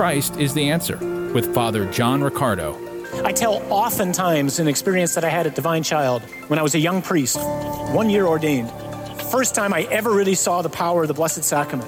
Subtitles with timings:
[0.00, 0.96] Christ is the answer
[1.34, 2.74] with Father John Riccardo.
[3.22, 6.78] I tell oftentimes an experience that I had at Divine Child when I was a
[6.78, 7.38] young priest,
[7.92, 8.70] one year ordained.
[9.30, 11.86] First time I ever really saw the power of the Blessed Sacrament.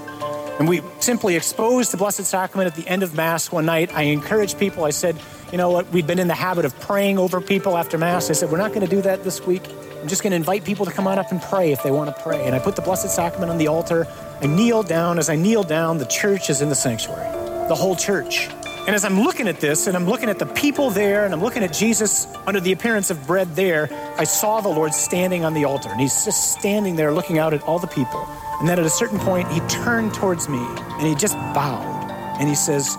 [0.60, 3.90] And we simply exposed the Blessed Sacrament at the end of Mass one night.
[3.94, 4.84] I encouraged people.
[4.84, 5.18] I said,
[5.50, 8.28] you know what, we've been in the habit of praying over people after Mass.
[8.28, 9.66] I said, we're not going to do that this week.
[10.02, 12.14] I'm just going to invite people to come on up and pray if they want
[12.14, 12.44] to pray.
[12.44, 14.06] And I put the Blessed Sacrament on the altar.
[14.42, 15.18] I kneel down.
[15.18, 17.26] As I kneel down, the church is in the sanctuary,
[17.72, 18.50] the whole church.
[18.86, 21.40] And as I'm looking at this, and I'm looking at the people there, and I'm
[21.40, 25.54] looking at Jesus under the appearance of bread there, I saw the Lord standing on
[25.54, 25.88] the altar.
[25.88, 28.28] And he's just standing there looking out at all the people.
[28.60, 30.58] And then at a certain point, he turned towards me
[30.98, 32.10] and he just bowed.
[32.38, 32.94] And he says,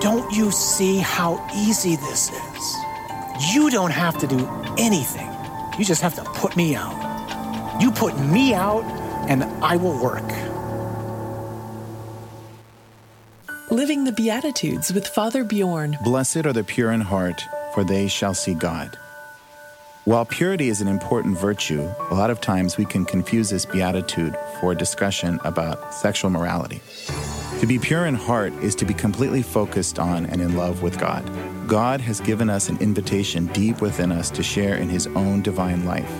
[0.00, 2.76] Don't you see how easy this is?
[3.52, 4.48] You don't have to do
[4.78, 5.28] anything.
[5.78, 6.96] You just have to put me out.
[7.78, 8.84] You put me out,
[9.28, 10.24] and I will work.
[13.74, 15.98] Living the Beatitudes with Father Bjorn.
[16.04, 17.42] Blessed are the pure in heart,
[17.74, 18.96] for they shall see God.
[20.04, 24.36] While purity is an important virtue, a lot of times we can confuse this beatitude
[24.60, 26.82] for a discussion about sexual morality.
[27.58, 30.96] To be pure in heart is to be completely focused on and in love with
[30.96, 31.28] God.
[31.66, 35.84] God has given us an invitation deep within us to share in His own divine
[35.84, 36.12] life.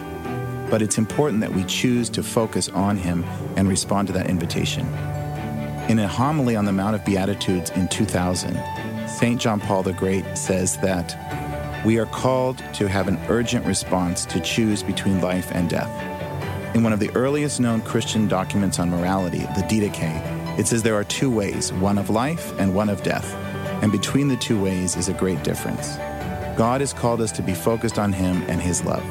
[0.71, 3.23] But it's important that we choose to focus on Him
[3.57, 4.93] and respond to that invitation.
[5.89, 8.59] In a homily on the Mount of Beatitudes in 2000,
[9.07, 9.39] St.
[9.39, 11.15] John Paul the Great says that
[11.85, 15.93] we are called to have an urgent response to choose between life and death.
[16.75, 20.95] In one of the earliest known Christian documents on morality, the Didache, it says there
[20.95, 23.35] are two ways, one of life and one of death.
[23.83, 25.97] And between the two ways is a great difference.
[26.57, 29.05] God has called us to be focused on Him and His love.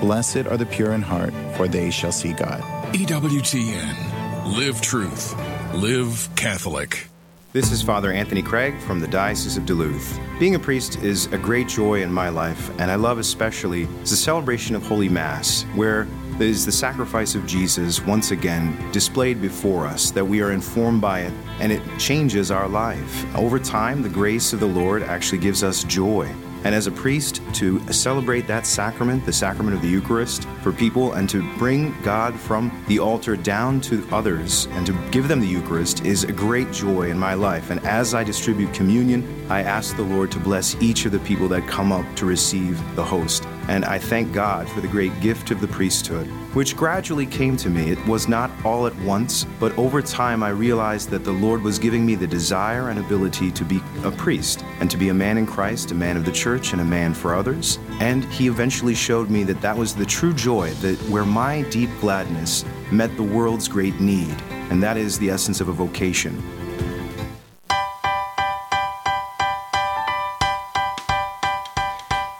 [0.00, 2.62] Blessed are the pure in heart, for they shall see God.
[2.94, 4.56] EWTN.
[4.56, 5.34] Live truth.
[5.74, 7.08] Live Catholic.
[7.52, 10.18] This is Father Anthony Craig from the Diocese of Duluth.
[10.40, 14.06] Being a priest is a great joy in my life, and I love especially the
[14.06, 16.08] celebration of Holy Mass, where
[16.40, 21.20] is the sacrifice of Jesus once again displayed before us, that we are informed by
[21.20, 23.36] it, and it changes our life.
[23.36, 26.34] Over time, the grace of the Lord actually gives us joy.
[26.64, 31.12] And as a priest, to celebrate that sacrament, the sacrament of the Eucharist, for people
[31.12, 35.46] and to bring God from the altar down to others and to give them the
[35.46, 37.70] Eucharist is a great joy in my life.
[37.70, 41.48] And as I distribute communion, I ask the Lord to bless each of the people
[41.48, 43.44] that come up to receive the host.
[43.68, 47.68] And I thank God for the great gift of the priesthood, which gradually came to
[47.68, 47.90] me.
[47.90, 51.78] It was not all at once, but over time I realized that the Lord was
[51.78, 55.36] giving me the desire and ability to be a priest and to be a man
[55.36, 57.78] in Christ, a man of the church, and a man for others.
[58.00, 61.90] And He eventually showed me that that was the true joy, that where my deep
[62.00, 64.34] gladness met the world's great need.
[64.70, 66.42] And that is the essence of a vocation.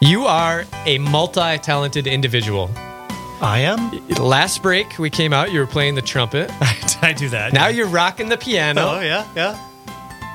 [0.09, 2.71] You are a multi talented individual.
[3.43, 4.09] I am?
[4.09, 6.51] Last break, we came out, you were playing the trumpet.
[7.03, 7.53] I do that.
[7.53, 8.81] Now you're rocking the piano.
[8.81, 9.63] Oh, yeah, yeah.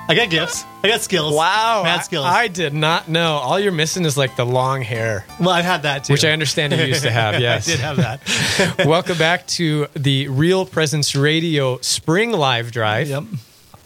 [0.08, 0.64] I got gifts.
[0.84, 1.34] I got skills.
[1.34, 1.82] Wow.
[1.86, 2.24] Mad skills.
[2.24, 3.38] I, I did not know.
[3.38, 5.26] All you're missing is like the long hair.
[5.40, 6.14] well, I've had that too.
[6.14, 7.68] Which I understand you used to have, yes.
[7.68, 8.78] I did have that.
[8.86, 13.24] Welcome back to the Real Presence Radio Spring Live Drive yep.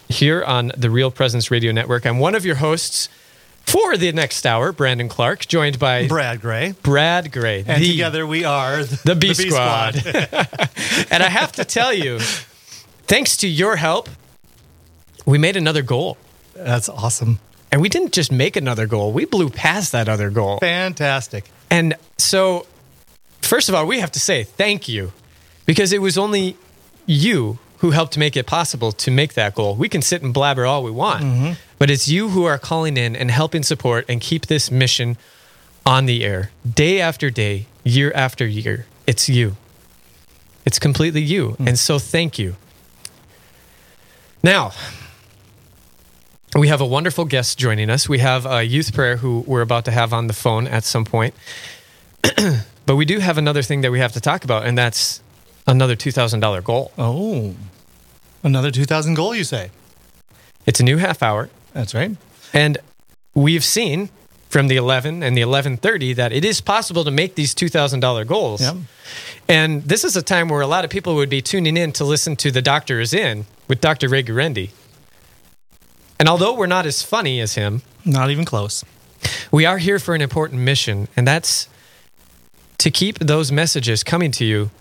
[0.09, 2.05] here on the Real Presence Radio Network.
[2.05, 3.07] I'm one of your hosts
[3.67, 6.73] for the next hour, Brandon Clark, joined by Brad Gray.
[6.81, 7.65] Brad Gray.
[7.67, 9.95] And the, together we are the B, Squad.
[11.11, 12.19] and I have to tell you,
[13.07, 14.07] thanks to your help,
[15.25, 16.17] we made another goal.
[16.53, 17.39] That's awesome.
[17.69, 20.59] And we didn't just make another goal, we blew past that other goal.
[20.59, 21.43] Fantastic.
[21.69, 22.65] And so,
[23.41, 25.11] first of all, we have to say thank you
[25.65, 26.55] because it was only
[27.05, 29.75] you who helped make it possible to make that goal.
[29.75, 31.53] We can sit and blabber all we want, Mm-hmm.
[31.77, 35.17] but it's you who are calling in and helping support and keep this mission
[35.85, 38.85] on the air day after day, year after year.
[39.05, 39.55] It's you.
[40.65, 41.55] It's completely you.
[41.59, 41.67] Mm.
[41.69, 42.55] And so, thank you.
[44.43, 44.71] Now,
[46.55, 48.09] we have a wonderful guest joining us.
[48.09, 51.05] We have a youth prayer who we're about to have on the phone at some
[51.05, 51.33] point.
[52.85, 55.21] but we do have another thing that we have to talk about, and that's
[55.67, 56.91] another $2,000 goal.
[56.97, 57.55] Oh,
[58.43, 59.69] another 2,000 goal, you say?
[60.65, 61.49] It's a new half hour.
[61.73, 62.15] That's right.
[62.53, 62.77] And
[63.33, 64.09] we've seen
[64.49, 68.61] from the 11 and the 1130 that it is possible to make these $2,000 goals.
[68.61, 68.75] Yep.
[69.49, 72.05] And this is a time where a lot of people would be tuning in to
[72.05, 74.07] listen to The Doctor is In with Dr.
[74.07, 74.69] Ray Guarendi.
[76.19, 78.83] And although we're not as funny as him, Not even close.
[79.51, 81.67] we are here for an important mission, and that's
[82.79, 84.71] to keep those messages coming to you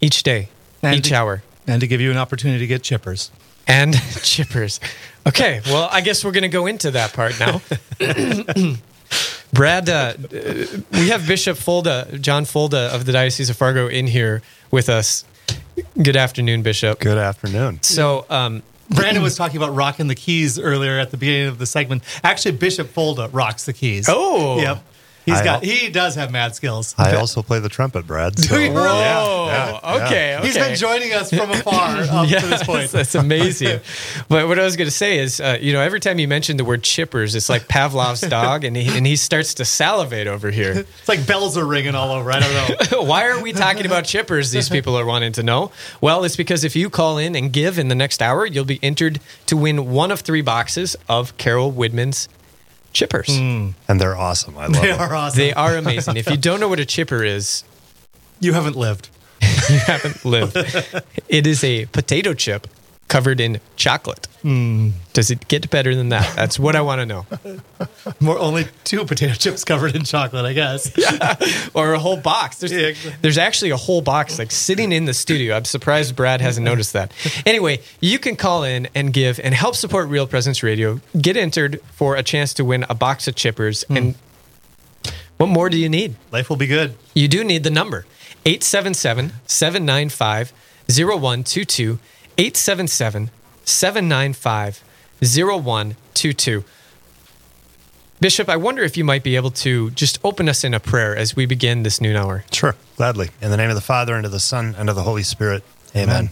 [0.00, 0.48] each day,
[0.82, 1.42] And each to- hour.
[1.66, 3.30] And to give you an opportunity to get chippers.
[3.66, 3.92] and
[4.24, 4.80] chippers.
[5.26, 7.60] Okay, well, I guess we're going to go into that part now.
[9.52, 10.14] Brad, uh,
[10.92, 15.24] we have Bishop Folda, John Folda of the Diocese of Fargo, in here with us.
[16.02, 17.00] Good afternoon, Bishop.
[17.00, 17.82] Good afternoon.
[17.82, 21.66] So, um, Brandon was talking about rocking the keys earlier at the beginning of the
[21.66, 22.02] segment.
[22.22, 24.06] Actually, Bishop Folda rocks the keys.
[24.08, 24.58] Oh.
[24.60, 24.82] yep.
[25.28, 25.54] He's I got.
[25.62, 26.94] al- He does have mad skills.
[26.98, 28.38] I also play the trumpet, Brad.
[28.48, 28.74] So, you really?
[28.76, 30.04] whoa, yeah, yeah.
[30.06, 30.46] okay, okay.
[30.46, 32.90] He's been joining us from afar up to this point.
[32.90, 33.80] That's amazing.
[34.28, 36.56] but what I was going to say is, uh, you know, every time you mention
[36.56, 40.50] the word chippers, it's like Pavlov's dog, and he, and he starts to salivate over
[40.50, 40.72] here.
[40.78, 42.32] It's like bells are ringing all over.
[42.32, 43.02] I don't know.
[43.02, 44.52] Why are we talking about chippers?
[44.52, 45.70] These people are wanting to know.
[46.00, 48.78] Well, it's because if you call in and give in the next hour, you'll be
[48.82, 52.28] entered to win one of three boxes of Carol Widman's
[52.92, 53.38] chippers.
[53.38, 53.70] Hmm.
[53.88, 54.56] and they're awesome.
[54.56, 54.82] I love them.
[54.82, 55.00] they them.
[55.00, 55.38] are awesome.
[55.38, 56.16] They are amazing.
[56.16, 57.64] If you don't know what a chipper is,
[58.40, 59.10] you haven't lived.
[59.68, 60.56] you haven't lived.
[61.28, 62.66] It is a potato chip
[63.08, 64.26] covered in chocolate.
[64.42, 64.90] Hmm.
[65.14, 66.36] Does it get better than that?
[66.36, 67.26] That's what I want to know.
[68.20, 70.92] More only two potato chips covered in chocolate, I guess.
[71.74, 72.58] Or a whole box.
[72.58, 73.14] There's, Yeah, exactly.
[73.22, 75.56] there's actually a whole box like sitting in the studio.
[75.56, 77.12] I'm surprised Brad hasn't noticed that.
[77.46, 81.00] Anyway, you can call in and give and help support Real Presence Radio.
[81.20, 83.84] Get entered for a chance to win a box of chippers.
[83.86, 83.96] Hmm.
[83.96, 84.14] And
[85.38, 86.16] what more do you need?
[86.32, 86.94] Life will be good.
[87.14, 88.06] You do need the number
[88.44, 90.52] 877 795
[90.88, 91.98] 0122.
[92.38, 93.30] 877
[93.64, 94.84] 795
[95.20, 96.64] 0122.
[98.20, 101.16] Bishop, I wonder if you might be able to just open us in a prayer
[101.16, 102.44] as we begin this noon hour.
[102.52, 103.30] Sure, gladly.
[103.42, 105.64] In the name of the Father, and of the Son, and of the Holy Spirit.
[105.96, 106.30] Amen.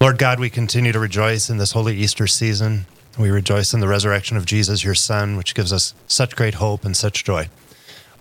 [0.00, 2.86] Lord God, we continue to rejoice in this holy Easter season.
[3.18, 6.84] We rejoice in the resurrection of Jesus, your Son, which gives us such great hope
[6.84, 7.48] and such joy.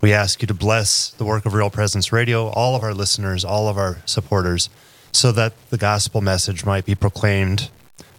[0.01, 3.43] We ask you to bless the work of Real Presence Radio, all of our listeners,
[3.43, 4.69] all of our supporters,
[5.15, 7.69] so that the gospel message might be proclaimed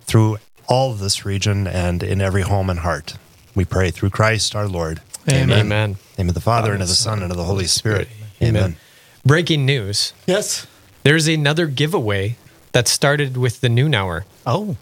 [0.07, 3.17] through all of this region and in every home and heart.
[3.55, 5.01] We pray through Christ our Lord.
[5.31, 5.61] Amen.
[5.61, 8.09] In the name of the Father, and of the Son, and of the Holy Spirit.
[8.43, 8.77] Amen.
[9.25, 10.67] Breaking news Yes.
[11.03, 12.37] there's another giveaway
[12.73, 14.25] that started with the noon hour.
[14.47, 14.77] Oh.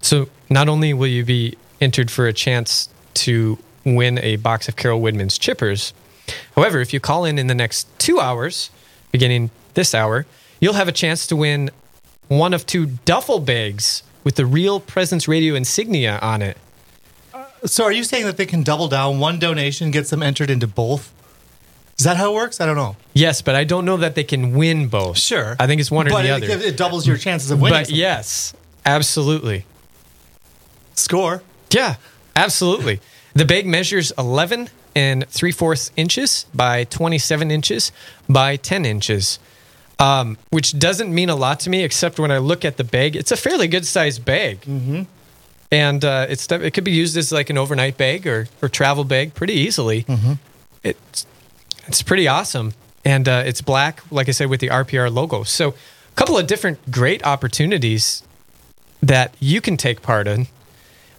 [0.00, 4.76] So not only will you be entered for a chance to win a box of
[4.76, 5.92] Carol Widman's chippers,
[6.54, 8.70] however, if you call in in the next two hours,
[9.12, 10.24] beginning this hour,
[10.60, 11.70] you'll have a chance to win
[12.28, 16.56] one of two duffel bags with the Real Presence Radio insignia on it.
[17.32, 19.18] Uh, so are you saying that they can double down?
[19.18, 21.12] One donation gets them entered into both?
[21.98, 22.60] Is that how it works?
[22.60, 22.96] I don't know.
[23.14, 25.16] Yes, but I don't know that they can win both.
[25.16, 25.56] Sure.
[25.58, 26.64] I think it's one or but the it, other.
[26.66, 27.78] It doubles your chances of winning.
[27.78, 28.52] But yes,
[28.84, 29.64] absolutely.
[30.94, 31.42] Score.
[31.70, 31.96] Yeah,
[32.34, 33.00] absolutely.
[33.34, 37.92] The bag measures 11 and 3 fourths inches by 27 inches
[38.28, 39.38] by 10 inches,
[39.98, 43.16] um, which doesn't mean a lot to me, except when I look at the bag.
[43.16, 44.60] It's a fairly good sized bag.
[44.62, 45.02] Mm-hmm.
[45.72, 49.04] And uh, it's it could be used as like an overnight bag or, or travel
[49.04, 50.04] bag pretty easily.
[50.04, 50.34] Mm-hmm.
[50.84, 51.26] It's,
[51.86, 52.74] it's pretty awesome.
[53.04, 55.42] And uh, it's black, like I said, with the RPR logo.
[55.44, 58.22] So, a couple of different great opportunities
[59.02, 60.46] that you can take part in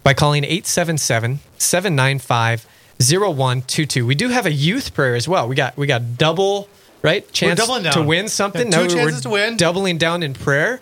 [0.02, 2.66] by calling 877 795
[3.00, 4.04] 0122.
[4.06, 5.48] We do have a youth prayer as well.
[5.48, 6.68] We got we got double,
[7.02, 7.30] right?
[7.32, 7.92] Chance doubling down.
[7.92, 8.70] to win something.
[8.70, 9.56] Got two we're chances to win.
[9.56, 10.80] doubling down in prayer.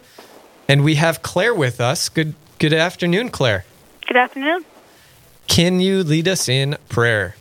[0.69, 2.09] And we have Claire with us.
[2.09, 3.65] Good good afternoon, Claire.
[4.07, 4.65] Good afternoon.
[5.47, 7.37] Can you lead us in prayer?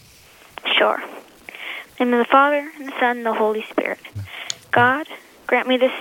[0.78, 1.02] Sure.
[2.00, 4.00] In the name of the Father, and the Son, and the Holy Spirit.
[4.72, 5.08] God,
[5.48, 5.92] grant me this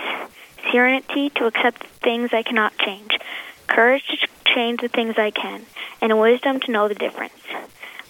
[0.71, 3.17] serenity to accept the things I cannot change,
[3.67, 5.65] courage to change the things I can,
[6.01, 7.33] and wisdom to know the difference.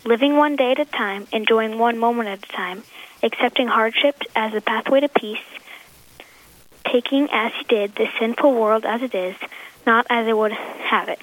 [0.04, 2.84] Living one day at a time, enjoying one moment at a time,
[3.25, 5.44] accepting hardship as the pathway to peace,
[6.89, 9.36] taking as he did the sinful world as it is,
[9.86, 11.20] not as it would have it.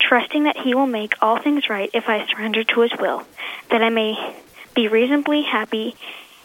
[0.00, 3.22] Trusting that he will make all things right if I surrender to his will,
[3.70, 4.34] that I may
[4.74, 5.94] be reasonably happy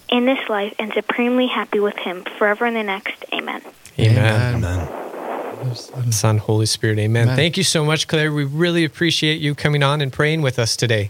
[0.09, 3.25] in this life and supremely happy with him forever in the next.
[3.33, 3.61] Amen.
[3.97, 4.63] Amen.
[4.63, 6.11] Amen.
[6.11, 7.23] Son, Holy Spirit, amen.
[7.23, 7.35] Amen.
[7.35, 8.31] Thank you so much, Claire.
[8.31, 11.09] We really appreciate you coming on and praying with us today.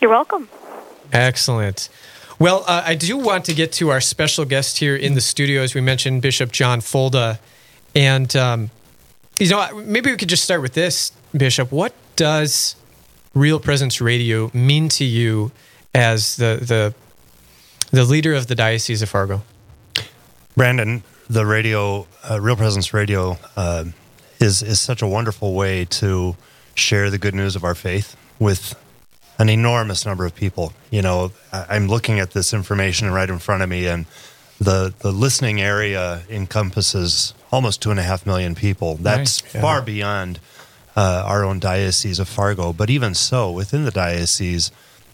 [0.00, 0.48] You're welcome.
[1.12, 1.88] Excellent.
[2.40, 5.60] Well, uh, I do want to get to our special guest here in the studio,
[5.60, 7.38] as we mentioned, Bishop John Folda.
[7.94, 8.70] And, um,
[9.38, 11.70] you know, maybe we could just start with this, Bishop.
[11.70, 12.76] What does
[13.34, 15.52] Real Presence Radio mean to you
[15.94, 16.94] as the, the,
[17.90, 19.42] the leader of the Diocese of Fargo?
[20.56, 23.84] Brandon, the radio, uh, Real Presence Radio, uh,
[24.40, 26.36] is is such a wonderful way to
[26.74, 28.74] share the good news of our faith with
[29.40, 30.72] an enormous number of people.
[30.90, 34.06] You know, I'm looking at this information right in front of me, and
[34.60, 38.96] the the listening area encompasses almost two and a half million people.
[38.96, 39.54] That's Right.
[39.54, 39.60] Yeah.
[39.60, 40.38] far beyond
[40.94, 42.72] uh, our own diocese of Fargo.
[42.72, 44.70] But even so, within the diocese,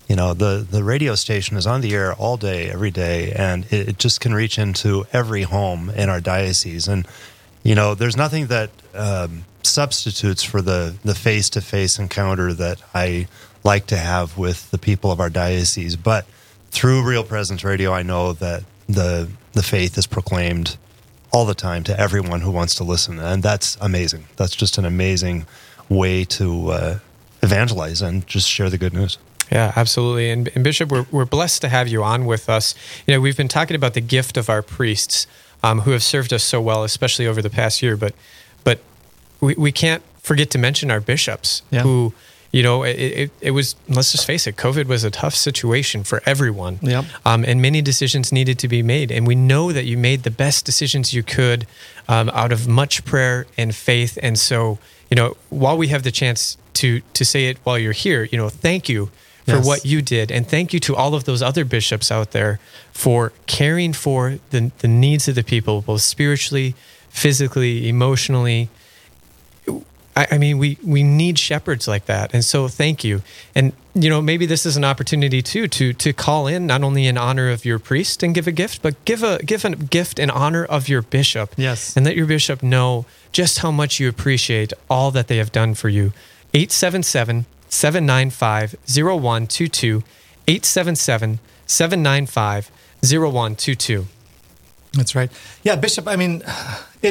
[0.08, 3.64] you know, the, the radio station is on the air all day, every day, and
[3.66, 6.88] it, it just can reach into every home in our diocese.
[6.88, 7.06] And,
[7.62, 12.80] you know, there's nothing that um, substitutes for the the face to face encounter that
[12.94, 13.28] I
[13.66, 15.96] like to have with the people of our diocese.
[15.96, 16.24] But
[16.70, 20.76] through Real Presence Radio, I know that the the faith is proclaimed
[21.32, 24.24] all the time to everyone who wants to listen, and that's amazing.
[24.36, 25.46] That's just an amazing
[25.88, 26.98] way to uh,
[27.42, 29.18] evangelize and just share the good news.
[29.50, 30.30] Yeah, absolutely.
[30.30, 32.74] And, and Bishop, we're, we're blessed to have you on with us.
[33.06, 35.26] You know, we've been talking about the gift of our priests
[35.62, 37.96] um, who have served us so well, especially over the past year.
[37.96, 38.14] But,
[38.64, 38.80] but
[39.40, 41.82] we, we can't forget to mention our bishops Yeah.
[41.82, 42.12] who,
[42.56, 46.04] you know, it, it, it was, let's just face it, COVID was a tough situation
[46.04, 46.78] for everyone.
[46.80, 47.04] Yep.
[47.24, 49.08] Um, and many decisions needed to be made.
[49.12, 51.66] And we know that you made the best decisions you could
[52.08, 54.18] um, out of much prayer and faith.
[54.22, 54.78] And so,
[55.10, 58.38] you know, while we have the chance to to say it while you're here, you
[58.38, 59.10] know, thank you
[59.44, 59.66] for Yes.
[59.66, 60.32] what you did.
[60.32, 62.58] And thank you to all of those other bishops out there
[62.92, 66.74] for caring for the, the needs of the people, both spiritually,
[67.10, 68.68] physically, emotionally.
[70.16, 72.32] I, I mean, we, we need shepherds like that.
[72.32, 73.22] And so thank you.
[73.54, 77.06] And, you know, maybe this is an opportunity too to, to call in not only
[77.06, 80.18] in honor of your priest and give a gift, but give a, give a gift
[80.18, 81.52] in honor of your bishop.
[81.56, 81.96] Yes.
[81.96, 85.74] And let your bishop know just how much you appreciate all that they have done
[85.74, 86.12] for you.
[86.54, 90.02] 877 795 0122.
[90.48, 92.70] 877 795
[93.02, 94.06] 0122.
[94.96, 95.30] That's right.
[95.62, 96.08] Yeah, Bishop.
[96.08, 96.42] I mean,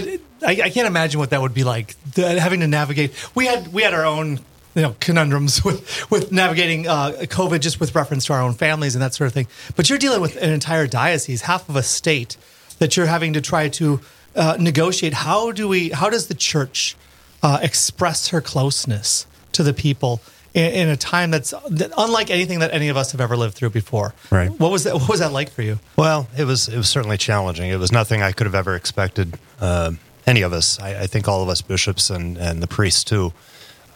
[0.04, 3.14] it, I, I can't imagine what that would be like the, having to navigate.
[3.36, 4.40] We had we had our own
[4.76, 8.96] you know conundrums with with navigating uh, COVID, just with reference to our own families
[8.96, 9.48] and that sort of thing.
[9.76, 12.38] But you're dealing with an entire diocese, half of a state
[12.80, 14.02] that you're having to try to
[14.36, 15.14] uh, negotiate.
[15.14, 15.90] How do we?
[15.90, 16.96] How does the church
[17.42, 20.22] uh, express her closeness to the people?
[20.56, 21.54] In, in a time that's
[21.98, 24.50] unlike anything that any of us have ever lived through before, Right.
[24.50, 24.94] What was that?
[24.96, 25.80] What was that like for you?
[25.98, 27.70] Well, it was it was certainly challenging.
[27.70, 29.38] It was nothing I could have ever expected.
[29.60, 29.92] Uh,
[30.26, 33.34] any of us, I, I think, all of us bishops and and the priests too,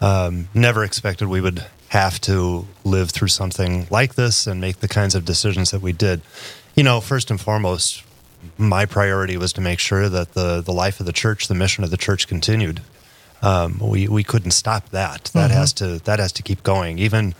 [0.01, 4.87] um, never expected we would have to live through something like this and make the
[4.87, 6.21] kinds of decisions that we did.
[6.75, 8.03] You know, first and foremost,
[8.57, 11.83] my priority was to make sure that the the life of the church, the mission
[11.85, 12.81] of the church, continued.
[13.41, 15.25] Um, we we couldn't stop that.
[15.33, 17.35] That has to that has to keep going, even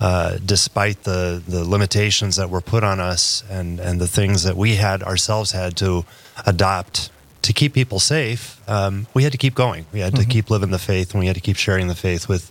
[0.00, 4.56] uh, despite the the limitations that were put on us and and the things that
[4.56, 6.04] we had ourselves had to
[6.46, 7.10] adopt
[7.42, 8.60] to keep people safe.
[8.68, 9.86] Um, we had to keep going.
[9.92, 12.28] We had to keep living the faith, and we had to keep sharing the faith
[12.28, 12.50] with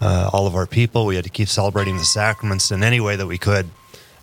[0.00, 1.06] uh, all of our people.
[1.06, 3.68] We had to keep celebrating the sacraments in any way that we could,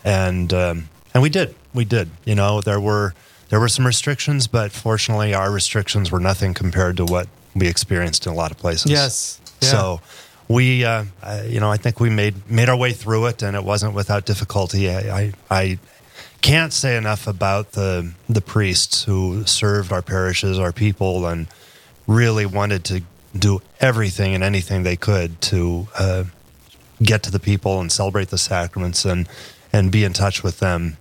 [0.03, 1.55] and um, and we did.
[1.73, 2.09] We did.
[2.25, 3.13] You know, there were
[3.49, 8.25] there were some restrictions, but fortunately, our restrictions were nothing compared to what we experienced
[8.25, 8.91] in a lot of places.
[8.91, 9.39] Yes.
[9.61, 9.69] Yeah.
[9.69, 10.01] So
[10.47, 13.55] we, uh, I, you know, I think we made made our way through it, and
[13.55, 14.89] it wasn't without difficulty.
[14.89, 15.79] I, I, I
[16.41, 21.47] can't say enough about the the priests who served our parishes, our people, and
[22.07, 23.01] really wanted to
[23.37, 26.23] do everything and anything they could to uh,
[27.01, 29.27] get to the people and celebrate the sacraments and
[29.71, 30.97] and be in touch with them.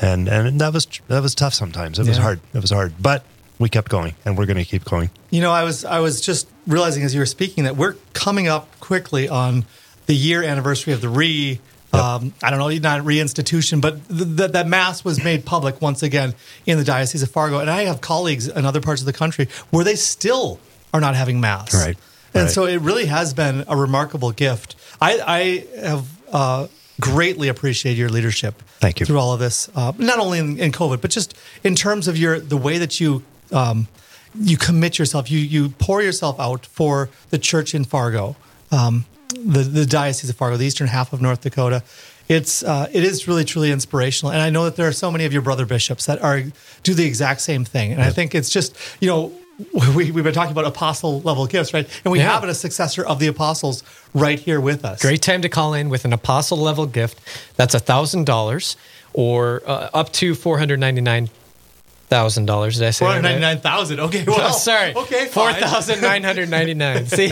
[0.00, 1.98] And and that was that was tough sometimes.
[1.98, 2.40] It was hard.
[2.54, 3.24] It was hard, but
[3.60, 5.10] we kept going, and we're going to keep going.
[5.30, 8.48] You know, I was I was just realizing as you were speaking that we're coming
[8.48, 9.66] up quickly on
[10.06, 11.60] the year anniversary of the re.
[11.92, 16.04] Um, I don't know, not reinstitution, but th- th- that mass was made public once
[16.04, 17.58] again in the Diocese of Fargo.
[17.58, 20.60] And I have colleagues in other parts of the country where they still
[20.94, 21.74] are not having mass.
[21.74, 21.96] Right,
[22.32, 22.50] And right.
[22.50, 24.76] so it really has been a remarkable gift.
[25.00, 26.66] I, I have uh,
[27.00, 28.62] greatly appreciated your leadership.
[28.78, 29.06] Thank you.
[29.06, 32.16] Through all of this, uh, not only in, in COVID, but just in terms of
[32.16, 33.88] your the way that you um,
[34.34, 38.36] you commit yourself, you you pour yourself out for the church in Fargo,
[38.70, 39.04] um,
[39.34, 41.82] the the diocese of Fargo, the eastern half of North Dakota.
[42.28, 45.24] It's uh, it is really truly inspirational, and I know that there are so many
[45.24, 46.42] of your brother bishops that are
[46.84, 49.32] do the exact same thing, and I think it's just you know.
[49.94, 51.86] We, we've been talking about apostle level gifts, right?
[52.02, 52.32] And we Yeah.
[52.32, 53.82] have a successor of the apostles
[54.14, 55.02] right here with us.
[55.02, 57.20] Great time to call in with an apostle level gift.
[57.56, 58.76] That's $1,000
[59.12, 60.34] or uh, up to
[62.10, 62.74] $499,000.
[62.74, 64.00] Did I say Four hundred ninety nine thousand.
[64.00, 64.94] Okay, well, Oh, sorry.
[64.94, 67.06] Okay, Four thousand nine hundred ninety nine.
[67.06, 67.28] See,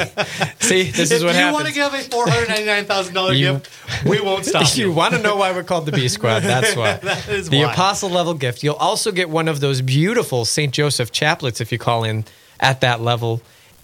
[0.61, 1.37] see, this is if what happens.
[1.37, 3.69] If you want to give a four hundred ninety nine thousand dollar gift,
[4.07, 4.89] we won't stop you.
[4.89, 6.41] you want to know why we're called the B Squad?
[6.41, 6.99] That's why.
[7.09, 7.73] That is the why.
[7.73, 8.63] apostle level gift.
[8.63, 10.73] You'll also get one of those beautiful St.
[10.73, 12.25] Joseph chaplets if you call in
[12.61, 13.41] at that level.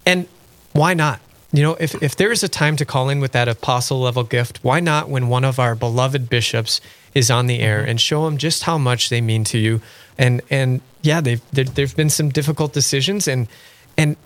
[0.06, 0.26] And
[0.72, 1.20] why not?
[1.52, 4.24] you know, if, if there is a time to call in with that apostle level
[4.24, 6.80] gift, why not when one of our beloved bishops
[7.14, 9.80] is on the air and show them just how much they mean to you?
[10.18, 13.48] And and yeah, they've there, there've been some difficult decisions, and
[13.96, 14.16] and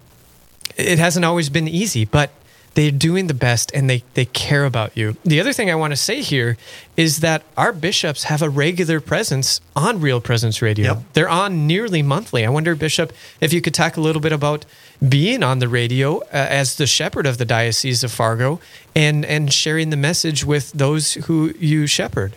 [0.76, 2.30] it hasn't always been easy, but
[2.78, 5.16] they're doing the best and they, they care about you.
[5.24, 6.56] The other thing I want to say here
[6.96, 10.94] is that our bishops have a regular presence on Real Presence Radio.
[10.94, 11.02] Yep.
[11.14, 12.46] They're on nearly monthly.
[12.46, 14.64] I wonder, Bishop, if you could talk a little bit about
[15.06, 18.60] being on the radio uh, as the shepherd of the Diocese of Fargo
[18.94, 22.36] and, and sharing the message with those who you shepherd.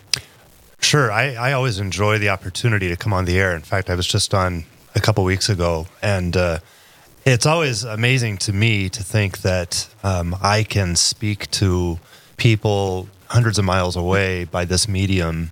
[0.81, 1.11] Sure.
[1.11, 3.55] I, I always enjoy the opportunity to come on the air.
[3.55, 6.59] In fact, I was just on a couple weeks ago, and uh,
[7.23, 11.99] it's always amazing to me to think that um, I can speak to
[12.35, 15.51] people hundreds of miles away by this medium.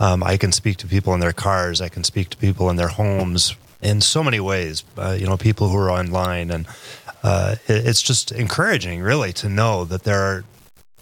[0.00, 1.80] Um, I can speak to people in their cars.
[1.80, 4.84] I can speak to people in their homes in so many ways.
[4.96, 6.66] Uh, you know, people who are online, and
[7.22, 10.44] uh, it, it's just encouraging, really, to know that there are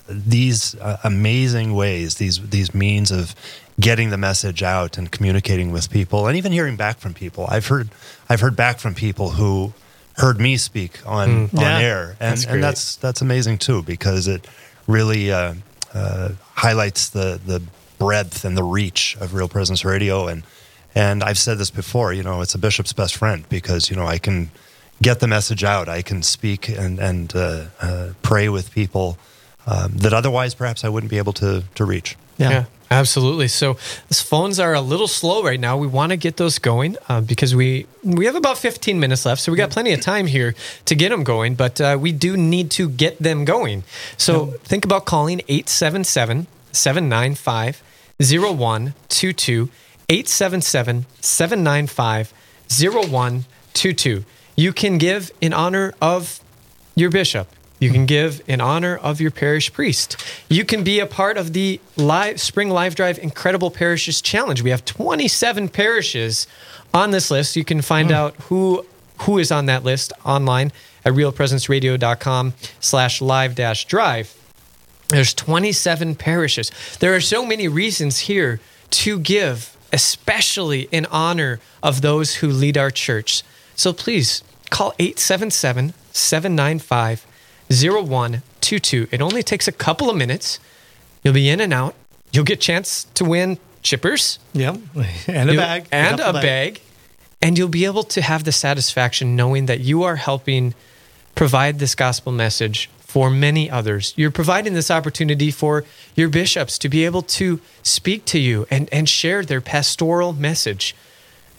[0.09, 3.35] these uh, amazing ways, these these means of
[3.79, 7.47] getting the message out and communicating with people, and even hearing back from people.
[7.49, 7.89] I've heard
[8.29, 9.73] I've heard back from people who
[10.17, 11.55] heard me speak on Mm.
[11.59, 14.47] on Yeah, air, and that's and that's that's amazing too because it
[14.87, 15.55] really uh,
[15.95, 17.61] uh, highlights the the
[17.99, 20.43] breadth and the reach of Real Presence Radio, and
[20.95, 22.13] and I've said this before.
[22.15, 24.51] You know, it's a bishop's best friend because you know I can
[25.03, 25.87] get the message out.
[25.89, 29.19] I can speak and and uh, uh, pray with people
[29.67, 32.17] um, that otherwise perhaps I wouldn't be able to to reach.
[32.39, 32.65] Yeah.
[32.91, 33.49] absolutely.
[33.49, 33.75] So
[34.09, 35.77] these phones are a little slow right now.
[35.77, 39.41] We want to get those going uh, because we we have about 15 minutes left,
[39.41, 41.55] so we got plenty of time here to get them going.
[41.55, 43.85] But uh, we do need to get them going.
[44.17, 47.83] So think about calling 877 795
[48.19, 49.71] 0122
[50.09, 52.33] 877 795
[52.69, 54.25] 0122.
[54.57, 56.41] You can give in honor of
[56.95, 57.49] your bishop.
[57.79, 60.17] You can give in honor of your parish priest.
[60.49, 64.63] You can be a part of the live Spring Live Drive Incredible Parishes Challenge.
[64.63, 66.47] We have 27 parishes
[66.95, 67.55] on this list.
[67.57, 68.15] You can find hmm.
[68.15, 68.87] out who
[69.23, 70.73] who is on that list online
[71.05, 74.35] at realpresenceradio.com slash live dash drive.
[75.09, 76.71] There's 27 parishes.
[77.01, 82.77] There are so many reasons here to give, especially in honor of those who lead
[82.77, 83.43] our church.
[83.75, 87.26] So please call 877 795
[87.71, 89.09] 0122.
[89.11, 90.59] It only takes a couple of minutes.
[91.23, 91.95] You'll be in and out.
[92.33, 94.79] You'll get a chance to win chippers Yep.
[95.29, 95.87] And a You'll- bag.
[95.93, 96.81] and a bag.
[97.43, 100.75] And you'll be able to have the satisfaction knowing that you are helping
[101.35, 104.15] provide this gospel message for many others.
[104.17, 105.85] You're providing this opportunity for
[106.17, 110.97] your bishops to be able to speak to you and, and share their pastoral message.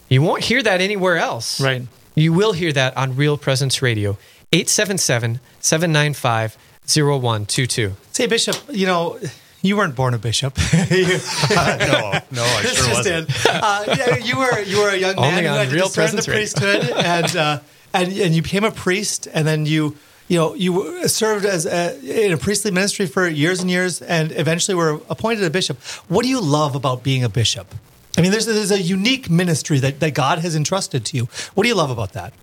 [0.10, 1.62] You won't hear that anywhere else.
[1.62, 1.84] Right.
[2.16, 4.18] You will hear that on Real Presence Radio,
[4.52, 6.58] 877 795
[6.88, 7.94] 0122.
[8.12, 9.20] Say, Bishop, you know,
[9.62, 10.58] you weren't born a bishop.
[10.90, 11.06] You-
[11.50, 13.46] no, no, I sure just wasn't.
[13.46, 16.16] Uh, yeah, you were you were a young man who on had to Real discern
[16.16, 17.60] the priesthood, and uh,
[17.94, 19.98] and and you became a priest, and then you
[20.30, 24.32] you know you served as a, in a priestly ministry for years and years, and
[24.32, 25.78] eventually were appointed a bishop.
[26.08, 27.76] What do you love about being a bishop?
[28.18, 31.28] I mean, there's there's a unique ministry that, that God has entrusted to you.
[31.54, 32.34] What do you love about that?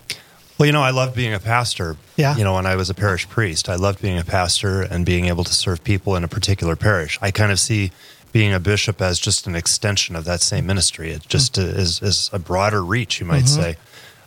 [0.58, 1.96] Well, you know, I loved being a pastor.
[2.16, 2.36] Yeah.
[2.36, 5.26] You know, when I was a parish priest, I loved being a pastor and being
[5.26, 7.18] able to serve people in a particular parish.
[7.20, 7.90] I kind of see
[8.32, 11.10] being a bishop as just an extension of that same ministry.
[11.10, 13.76] It just is, is a broader reach, you might say.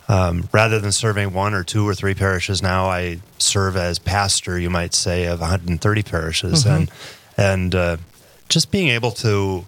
[0.08, 4.58] Um, rather than serving one or two or three parishes now, I serve as pastor,
[4.58, 6.90] you might say, of 130 parishes, and
[7.36, 7.96] and uh,
[8.48, 9.66] just being able to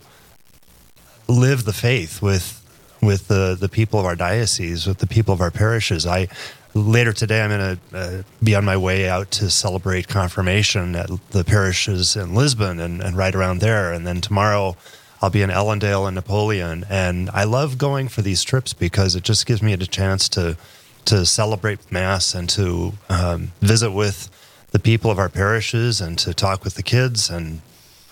[1.28, 2.59] live the faith with
[3.02, 6.06] with the the people of our diocese, with the people of our parishes.
[6.06, 6.28] I
[6.74, 11.10] later today I'm going to uh, be on my way out to celebrate confirmation at
[11.30, 14.76] the parishes in Lisbon and, and right around there, and then tomorrow.
[15.22, 19.22] I'll be in Ellendale and Napoleon, and I love going for these trips because it
[19.22, 20.56] just gives me a chance to
[21.04, 24.30] to celebrate mass and to um, visit with
[24.70, 27.60] the people of our parishes and to talk with the kids and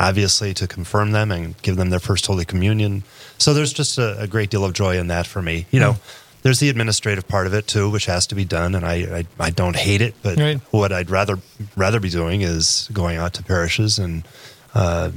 [0.00, 3.02] obviously to confirm them and give them their first Holy Communion.
[3.38, 5.66] So there's just a, a great deal of joy in that for me.
[5.70, 5.96] You know,
[6.42, 8.94] there's the administrative part of it too, which has to be done, and I
[9.40, 10.58] I, I don't hate it, but Right.
[10.70, 11.38] what I'd rather
[11.76, 14.22] rather be doing is going out to parishes and.
[14.74, 15.10] Uh,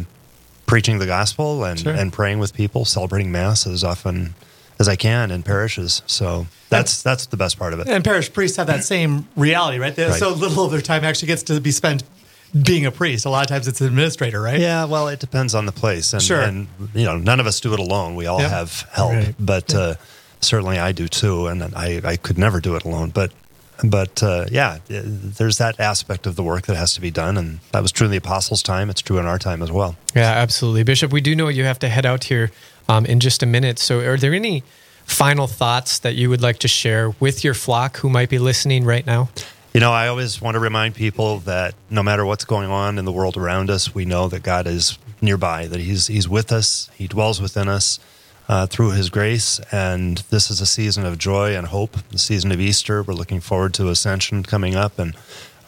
[0.66, 1.94] preaching the gospel and, Sure.
[1.94, 4.34] and praying with people, celebrating mass as often
[4.80, 6.02] as I can in parishes.
[6.08, 7.90] So that's that's the best part of it.
[7.90, 9.94] And parish priests have that same reality, right?
[9.94, 10.18] They- Right.
[10.18, 12.04] So little of their time actually gets to be spent
[12.60, 13.26] being a priest.
[13.26, 14.60] A lot of times it's an administrator, right?
[14.60, 16.42] Yeah, well, it depends on the place, and, Sure.
[16.42, 18.16] and you know, none of us do it alone.
[18.16, 19.36] We all have help, Right.
[19.40, 19.96] but uh,
[20.42, 23.10] certainly I do too, and I, I could never do it alone.
[23.12, 23.32] But
[23.84, 27.60] but uh, yeah, there's that aspect of the work that has to be done, and
[27.72, 28.90] that was true in the apostles' time.
[28.92, 29.96] It's true in our time as well.
[30.16, 31.12] Yeah, absolutely, Bishop.
[31.12, 32.52] We do know you have to head out here
[32.88, 33.80] um, in just a minute.
[33.80, 34.64] So, are there any
[35.06, 38.84] final thoughts that you would like to share with your flock who might be listening
[38.86, 39.30] right now?
[39.74, 43.06] You know, I always want to remind people that no matter what's going on in
[43.06, 46.90] the world around us, we know that God is nearby, that He's He's with us,
[46.96, 47.98] He dwells within us
[48.50, 52.52] uh, through His grace, and this is a season of joy and hope, the season
[52.52, 53.02] of Easter.
[53.02, 55.16] We're looking forward to Ascension coming up, and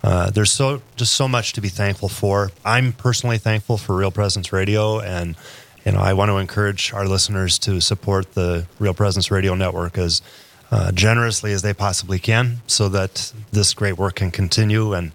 [0.04, 2.52] uh, there's so just so much to be thankful for.
[2.66, 5.38] I'm personally thankful for Real Presence Radio, and
[5.86, 9.98] you know, I want to encourage our listeners to support the Real Presence Radio Network
[9.98, 10.22] as
[10.74, 15.12] uh, generously as they possibly can so that this great work can continue and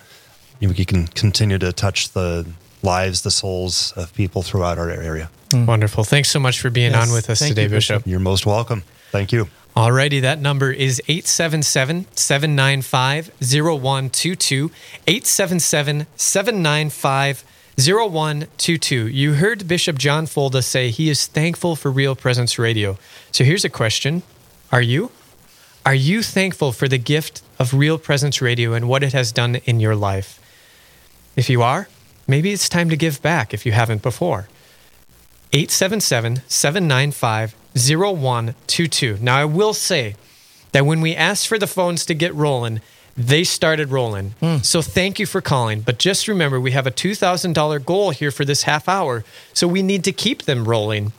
[0.61, 2.47] we can continue to touch the
[2.85, 5.29] lives, the souls of people throughout our area.
[5.49, 5.67] Mm.
[5.67, 6.05] Wonderful.
[6.05, 8.07] Thanks so much for being yes, on with us today, you, Bishop.
[8.07, 8.85] You're most welcome.
[9.11, 9.49] Thank you.
[9.77, 14.71] Alrighty, that number is 877 795 0122.
[15.09, 17.45] 877 795
[17.77, 19.09] 0122.
[19.09, 22.97] You heard Bishop John Folda say he is thankful for Real Presence Radio.
[23.33, 24.23] So here's a question
[24.71, 25.11] Are you?
[25.89, 29.55] Are you thankful for the gift of Real Presence Radio and what it has done
[29.65, 30.39] in your life?
[31.35, 31.89] If you are,
[32.27, 34.49] maybe it's time to give back if you haven't before.
[35.55, 39.17] 877 795 0122.
[39.23, 40.15] Now, I will say
[40.73, 42.83] that when we asked for the phones to get rolling,
[43.17, 44.35] they started rolling.
[44.43, 44.63] Mm.
[44.63, 45.81] So thank you for calling.
[45.81, 49.25] But just remember, we have a $2,000 goal here for this half hour.
[49.55, 51.15] So we need to keep them rolling.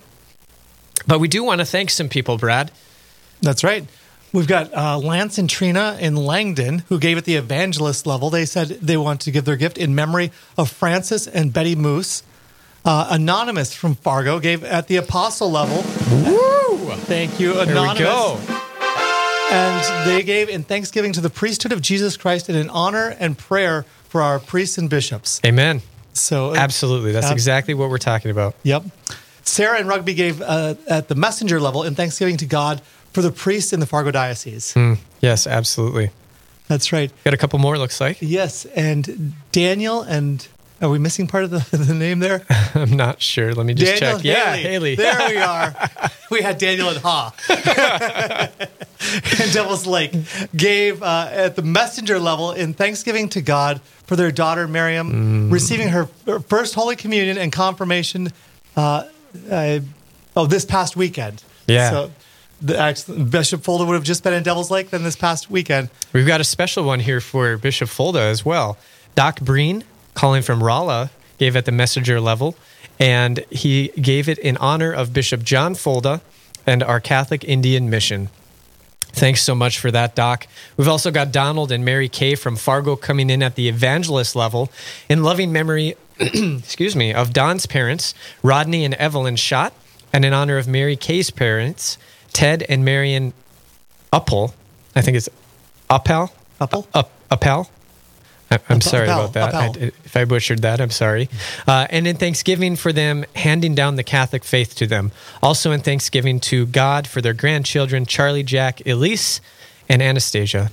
[1.08, 2.70] But we do want to thank some people, Brad.
[3.42, 3.88] That's right.
[4.32, 8.30] We've got uh, Lance and Trina in Langdon who gave at the evangelist level.
[8.30, 12.24] They said they want to give their gift in memory of Francis and Betty Moose.
[12.86, 15.78] Uh, Anonymous from Fargo gave at the apostle level.
[16.26, 16.92] Woo!
[17.06, 17.98] Thank you, Anonymous.
[17.98, 18.40] Here we go.
[19.52, 23.38] And they gave in thanksgiving to the priesthood of Jesus Christ and in honor and
[23.38, 25.42] prayer for our priests and bishops.
[25.44, 25.82] Amen.
[26.14, 28.56] So absolutely, that's ab- exactly what we're talking about.
[28.64, 28.84] Yep.
[29.44, 32.82] Sarah and Rugby gave uh, at the messenger level in thanksgiving to God
[33.20, 34.74] for the priests in the Fargo Diocese.
[34.76, 36.10] Mm, yes, absolutely.
[36.70, 37.12] That's right.
[37.26, 38.20] Got a couple more, looks like.
[38.22, 40.48] Yes, and Daniel and
[40.82, 42.46] are we missing part of the, the name there?
[42.76, 43.54] I'm not sure.
[43.54, 44.26] Let me just Daniel check.
[44.26, 44.38] Haley.
[44.38, 44.96] Yeah, Haley.
[44.96, 45.76] There we are.
[46.32, 47.34] we had Daniel and Ha.
[49.42, 50.14] and Devil's Lake
[50.56, 55.52] gave uh, at the messenger level in thanksgiving to God for their daughter Miriam mm.
[55.52, 58.30] receiving her first Holy Communion and confirmation.
[58.78, 59.04] Uh,
[59.52, 59.80] uh,
[60.38, 61.44] oh, this past weekend.
[61.68, 61.90] Yeah.
[61.90, 62.12] So
[62.62, 65.90] the Bishop Folda would have just been in Devil's Lake then this past weekend.
[66.14, 68.78] We've got a special one here for Bishop Folda as well.
[69.16, 72.56] Doc Breen, calling from Rolla, gave at the messenger level,
[73.00, 76.22] and he gave it in honor of Bishop John Folda
[76.68, 78.30] and our Catholic Indian Mission.
[79.12, 80.46] Thanks so much for that, Doc.
[80.78, 84.72] We've also got Donald and Mary Kay from Fargo coming in at the evangelist level
[85.10, 89.74] in loving memory, excuse me, of Don's parents, Rodney and Evelyn Schott,
[90.14, 91.98] and in honor of Mary Kay's parents,
[92.34, 93.34] Ted and Marion
[94.12, 94.54] Uppel.
[94.96, 95.30] I think it's
[95.90, 96.32] Uppel.
[96.60, 96.88] Uppel?
[96.94, 97.70] Up, Uppel.
[98.68, 99.54] I'm sorry about that.
[99.54, 99.68] I,
[100.04, 101.30] if I butchered that, I'm sorry.
[101.68, 105.12] Uh, and in Thanksgiving for them handing down the Catholic faith to them.
[105.44, 109.40] Also in Thanksgiving to God for their grandchildren, Charlie, Jack, Elise,
[109.88, 110.72] and Anastasia.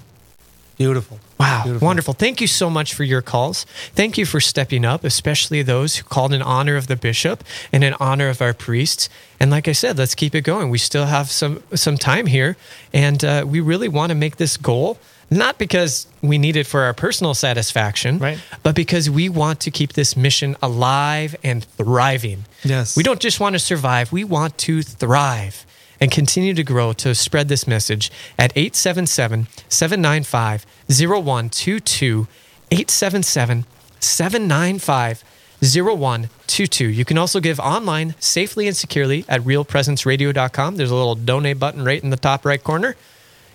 [0.76, 1.20] Beautiful.
[1.38, 1.86] Wow, Beautiful.
[1.86, 2.14] wonderful.
[2.14, 3.64] Thank you so much for your calls.
[3.94, 7.82] Thank you for stepping up, especially those who called in honor of the bishop and
[7.82, 9.08] in honor of our priests.
[9.40, 10.68] And like I said, let's keep it going.
[10.68, 12.56] We still have some some time here,
[12.92, 14.98] and uh, we really want to make this goal
[15.30, 18.38] not because we need it for our personal satisfaction, right.
[18.62, 22.44] but because we want to keep this mission alive and thriving.
[22.62, 22.96] Yes.
[22.96, 25.65] We don't just want to survive, we want to thrive
[26.00, 32.26] and continue to grow to spread this message at 877 795 0122.
[32.70, 33.64] 877
[34.00, 35.24] 795
[35.62, 36.86] 0122.
[36.86, 40.76] You can also give online safely and securely at realpresenceradio.com.
[40.76, 42.96] There's a little donate button right in the top right corner.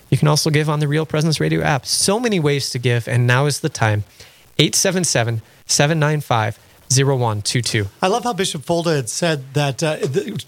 [0.09, 1.85] You can also give on the Real Presence Radio app.
[1.85, 4.03] So many ways to give, and now is the time.
[4.59, 6.59] 877 795
[6.97, 7.87] 0122.
[8.01, 9.97] I love how Bishop Folda had said that uh,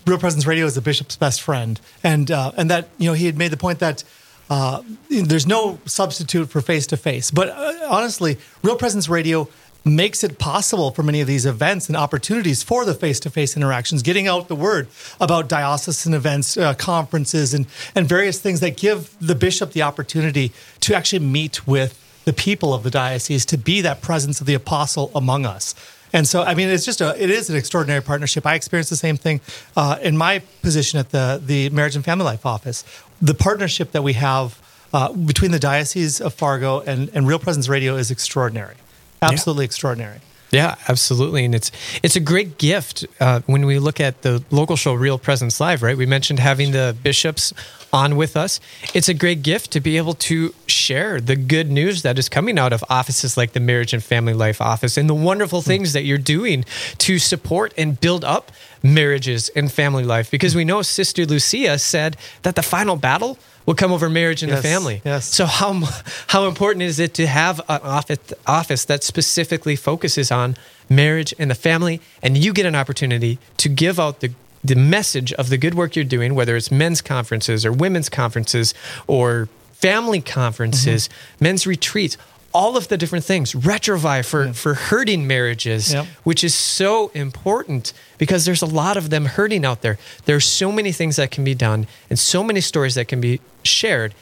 [0.05, 3.25] Real Presence Radio is the bishop's best friend, and uh, and that you know he
[3.25, 4.03] had made the point that
[4.49, 7.31] uh, there's no substitute for face to face.
[7.31, 9.47] But uh, honestly, Real Presence Radio
[9.85, 14.27] makes it possible for many of these events and opportunities for the face-to-face interactions getting
[14.27, 14.87] out the word
[15.19, 20.53] about diocesan events uh, conferences and and various things that give the bishop the opportunity
[20.79, 24.53] to actually meet with the people of the diocese to be that presence of the
[24.53, 25.75] apostle among us
[26.13, 28.95] and so i mean it's just a it is an extraordinary partnership i experienced the
[28.95, 29.41] same thing
[29.75, 32.85] uh, in my position at the the marriage and family life office
[33.21, 34.61] the partnership that we have
[34.93, 38.75] uh, between the Diocese of Fargo and, and Real Presence Radio is extraordinary.
[39.21, 40.19] Absolutely extraordinary.
[40.53, 41.71] Yeah, absolutely, and it's
[42.03, 45.81] it's a great gift uh, when we look at the local show Real Presence Live.
[45.81, 47.53] Right, we mentioned having the bishops
[47.91, 48.59] on with us.
[48.93, 52.59] It's a great gift to be able to share the good news that is coming
[52.59, 55.67] out of offices like the Marriage and Family Life Office and the wonderful Hmm.
[55.69, 56.65] things that you're doing
[56.99, 58.51] to support and build up
[58.83, 60.29] marriages and family life.
[60.29, 64.51] Because we know Sister Lucia said that the final battle will come over marriage and
[64.51, 65.01] Yes, the family.
[65.05, 65.25] yes.
[65.25, 65.81] So how
[66.27, 70.55] how important is it to have an office office that specifically focuses on
[70.89, 74.31] marriage and the family, and you get an opportunity to give out the
[74.63, 78.73] the message of the good work you're doing, whether it's men's conferences or women's conferences
[79.07, 81.43] or family conferences, mm-hmm.
[81.43, 82.17] men's retreats,
[82.53, 83.53] all of the different things.
[83.53, 86.05] Retrouvaille for for hurting marriages, Yep.
[86.23, 89.97] which is so important because there's a lot of them hurting out there.
[90.25, 93.39] There's so many things that can be done and so many stories that can be
[93.63, 94.13] shared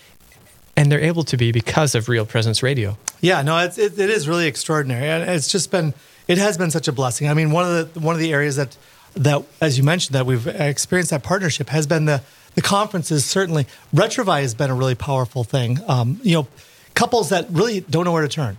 [0.78, 2.98] and they're able to be because of Real Presence Radio.
[3.20, 5.94] Yeah, no, it's, it, it is really extraordinary, and it's just been
[6.28, 7.28] it has been such a blessing.
[7.30, 8.78] I mean, one of the one of the areas that
[9.16, 12.22] that as you mentioned that we've experienced that partnership has been the
[12.56, 13.26] the conferences.
[13.26, 15.80] Certainly, Retrouvaille has been a really powerful thing.
[15.88, 16.48] Um, you know,
[16.94, 18.58] couples that really don't know where to turn.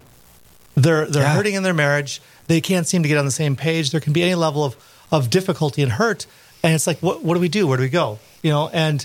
[0.74, 1.34] They're they're Yeah.
[1.34, 2.20] hurting in their marriage.
[2.46, 3.90] They can't seem to get on the same page.
[3.90, 4.76] There can be any level of
[5.10, 6.26] of difficulty and hurt,
[6.62, 7.66] and it's like, what what do we do?
[7.66, 8.18] Where do we go?
[8.42, 9.04] You know, and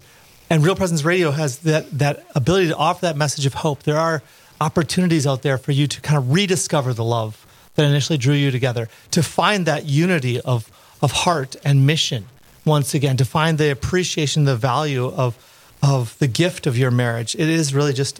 [0.49, 3.83] and Real Presence Radio has that that ability to offer that message of hope.
[3.83, 4.23] There are
[4.61, 8.49] opportunities out there for you to kind of rediscover the love that initially drew you
[8.49, 12.25] together, to find that unity of of heart and mission
[12.65, 15.35] once again, to find the appreciation, the value of
[15.83, 17.35] of the gift of your marriage.
[17.35, 18.19] It is really just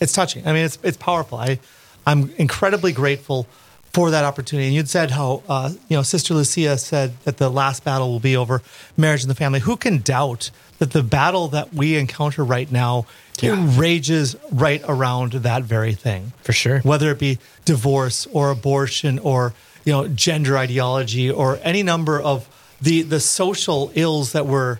[0.00, 0.46] it's touching.
[0.46, 1.38] I mean, it's it's powerful.
[1.38, 1.58] I
[2.06, 3.46] I'm incredibly grateful
[3.92, 4.68] for that opportunity.
[4.68, 8.20] And you'd said how uh, you know Sister Lucia said that the last battle will
[8.20, 8.62] be over
[8.96, 9.60] marriage and the family.
[9.60, 13.06] Who can doubt that the battle that we encounter right now
[13.42, 16.32] rages right around that very thing?
[16.42, 16.80] For sure.
[16.80, 22.48] Whether it be divorce or abortion or you know gender ideology or any number of
[22.80, 24.78] the the social ills that we're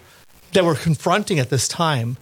[0.52, 2.16] that we're confronting at this time,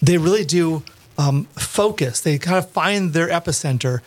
[0.00, 0.82] they really do
[1.18, 2.20] um, focus.
[2.20, 4.00] They kind of find their epicenter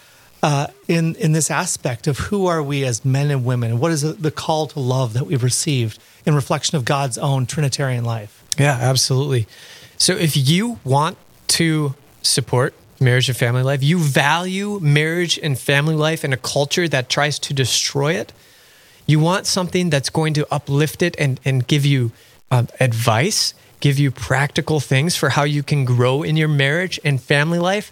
[0.43, 3.91] uh, in in this aspect of who are we as men and women, and what
[3.91, 8.43] is the call to love that we've received in reflection of God's own Trinitarian life.
[8.57, 9.47] Yeah, absolutely.
[9.97, 15.95] So if you want to support marriage and family life, you value marriage and family
[15.95, 18.33] life in a culture that tries to destroy it,
[19.05, 22.11] you want something that's going to uplift it and, and give you
[22.51, 23.53] um, advice,
[23.85, 27.91] give you practical things for how you can grow in your marriage and family life,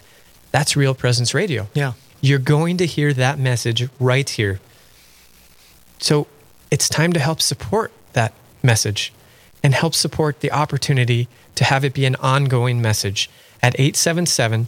[0.50, 1.68] that's Real Presence Radio.
[1.72, 1.92] Yeah.
[2.20, 4.58] You're going to hear that message right here.
[6.00, 6.26] So
[6.68, 9.12] it's time to help support that message
[9.62, 13.30] and help support the opportunity to have it be an ongoing message
[13.62, 14.66] at 877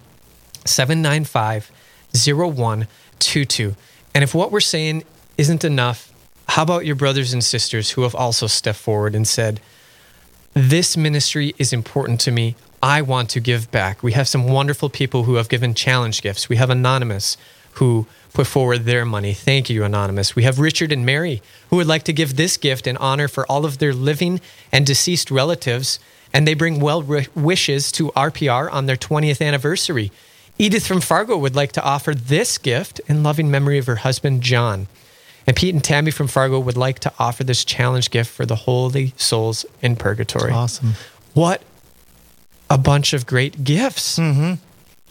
[0.65, 1.73] 795
[2.15, 3.75] 0122.
[4.15, 5.03] And if what we're saying
[5.37, 6.12] isn't enough,
[6.51, 9.61] how about your brothers and sisters who have also stepped forward and said,
[10.57, 12.55] This ministry is important to me.
[12.83, 14.03] I want to give back.
[14.03, 16.49] We have some wonderful people who have given challenge gifts.
[16.49, 17.37] We have Anonymous
[17.73, 19.35] who put forward their money.
[19.35, 20.35] Thank you, Anonymous.
[20.35, 23.45] We have Richard and Mary who would like to give this gift in honor for
[23.53, 24.40] all of their living
[24.73, 25.99] and deceased relatives,
[26.33, 27.03] and they bring well
[27.35, 30.11] wishes to RPR on their 20th anniversary.
[30.57, 34.40] Edith from Fargo would like to offer this gift in loving memory of her husband,
[34.40, 34.87] John.
[35.46, 38.56] And Pete and Tammy from Fargo would like to offer this challenge gift for the
[38.56, 40.52] holy souls in purgatory.
[40.52, 40.94] Awesome.
[41.35, 41.62] What
[42.68, 44.18] a bunch of great gifts.
[44.18, 44.54] Mm-hmm.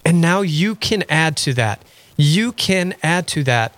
[0.04, 1.82] And now you can add to that.
[2.18, 3.74] You can add to that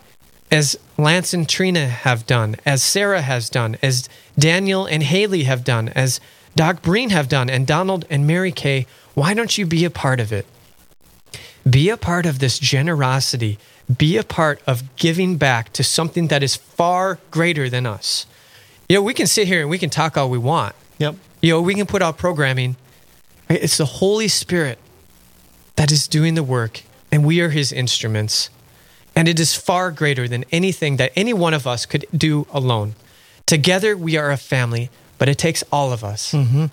[0.52, 5.64] as Lance and Trina have done, as Sarah has done, as Daniel and Haley have
[5.64, 6.20] done, as
[6.56, 8.88] Doc Breen have done, and Donald and Mary Kay.
[9.14, 10.46] Why don't you be a part of it?
[11.70, 13.58] Be a part of this generosity.
[13.96, 18.26] Be a part of giving back to something that is far greater than us.
[18.88, 20.76] You know, we can sit here and we can talk all we want.
[21.00, 21.16] Yep.
[21.42, 22.76] You know, we can put out programming.
[23.50, 24.78] It's the Holy Spirit
[25.76, 28.50] that is doing the work, and we are his instruments.
[29.16, 32.96] And it is far greater than anything that any one of us could do alone.
[33.46, 36.34] Together, we are a family, but it takes all of us.
[36.34, 36.66] Mm-hmm.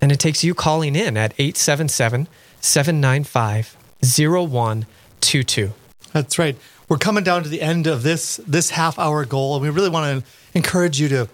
[0.00, 2.28] And it takes you calling in at 877
[2.60, 3.73] 795
[4.04, 5.72] 0122.
[6.12, 6.56] That's right.
[6.88, 9.88] We're coming down to the end of this this half hour goal, and we really
[9.88, 11.28] want to encourage you to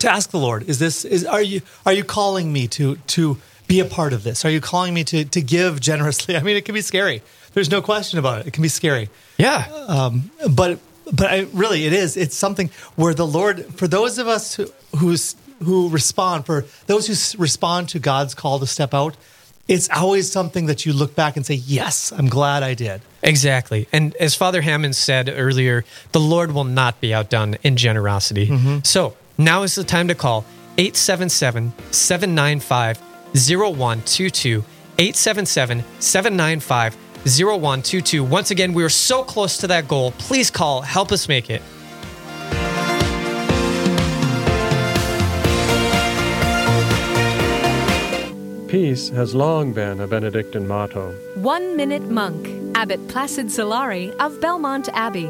[0.00, 3.38] to ask the Lord: Is this is are you are you calling me to to
[3.66, 4.44] be a part of this?
[4.44, 6.36] Are you calling me to to give generously?
[6.38, 7.22] I mean, it can be scary.
[7.54, 8.46] There's no question about it.
[8.48, 9.08] It can be scary.
[9.38, 9.66] Yeah.
[9.88, 10.78] Um, but
[11.12, 12.16] but I, really, it is.
[12.16, 17.06] It's something where the Lord, for those of us who who's, who respond, for those
[17.06, 19.16] who respond to God's call to step out,
[19.68, 23.86] it's always something that you look back and say, "Yes, I'm glad I did." Exactly.
[23.92, 28.46] And as Father Hammond said earlier, the Lord will not be outdone in generosity.
[28.48, 28.78] Mm-hmm.
[28.84, 30.44] So now is the time to call
[30.78, 32.98] 877 795
[33.34, 34.64] 0122.
[34.98, 38.24] 877 795 0122.
[38.24, 40.12] Once again, we are so close to that goal.
[40.12, 41.62] Please call, help us make it.
[48.78, 51.10] Peace has long been a Benedictine motto.
[51.34, 55.26] One Minute Monk, Abbot Placid Solari of Belmont Abbey.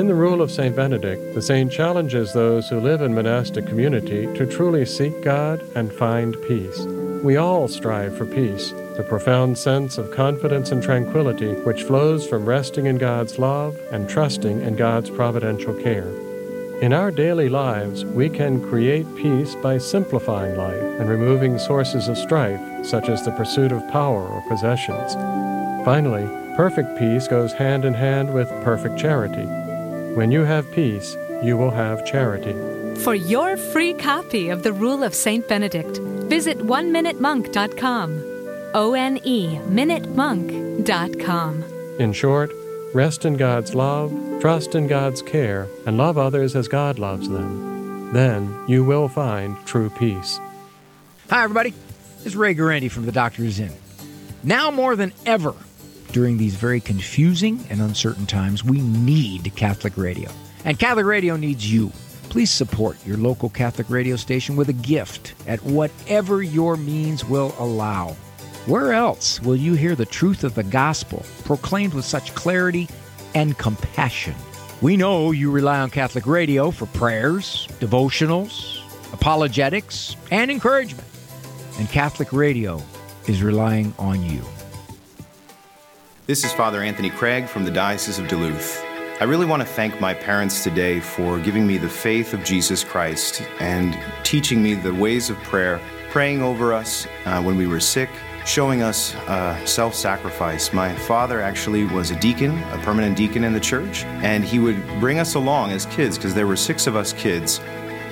[0.00, 0.74] In the Rule of St.
[0.74, 5.92] Benedict, the saint challenges those who live in monastic community to truly seek God and
[5.92, 6.86] find peace.
[7.22, 12.46] We all strive for peace, the profound sense of confidence and tranquility which flows from
[12.46, 16.10] resting in God's love and trusting in God's providential care.
[16.82, 22.18] In our daily lives, we can create peace by simplifying life and removing sources of
[22.18, 25.14] strife, such as the pursuit of power or possessions.
[25.86, 29.46] Finally, perfect peace goes hand in hand with perfect charity.
[30.14, 32.52] When you have peace, you will have charity.
[33.00, 35.48] For your free copy of the Rule of St.
[35.48, 35.96] Benedict,
[36.28, 38.22] visit oneminutemonk.com.
[38.74, 41.64] O N E minutemonk.com.
[41.98, 42.52] In short,
[42.92, 44.12] rest in God's love,
[44.46, 48.12] trust in God's care, and love others as God loves them.
[48.12, 50.38] Then you will find true peace.
[51.30, 51.74] Hi, everybody.
[52.18, 53.72] This is Ray Guarendi from The Doctor Is In.
[54.44, 55.52] Now more than ever,
[56.12, 60.30] during these very confusing and uncertain times, we need Catholic radio.
[60.64, 61.90] And Catholic radio needs you.
[62.28, 67.52] Please support your local Catholic radio station with a gift at whatever your means will
[67.58, 68.10] allow.
[68.66, 72.88] Where else will you hear the truth of the gospel proclaimed with such clarity
[73.36, 74.34] and compassion?
[74.80, 78.80] We know you rely on Catholic radio for prayers, devotionals,
[79.12, 81.06] apologetics, and encouragement.
[81.78, 82.82] And Catholic radio
[83.26, 84.42] is relying on you.
[86.26, 88.82] This is Father Anthony Craig from the Diocese of Duluth.
[89.20, 92.84] I really want to thank my parents today for giving me the faith of Jesus
[92.84, 95.78] Christ and teaching me the ways of prayer,
[96.10, 98.08] praying over us uh, when we were sick,
[98.46, 100.72] showing us uh, self sacrifice.
[100.72, 104.82] My father actually was a deacon, a permanent deacon in the church, and he would
[105.00, 107.60] bring us along as kids because there were six of us kids.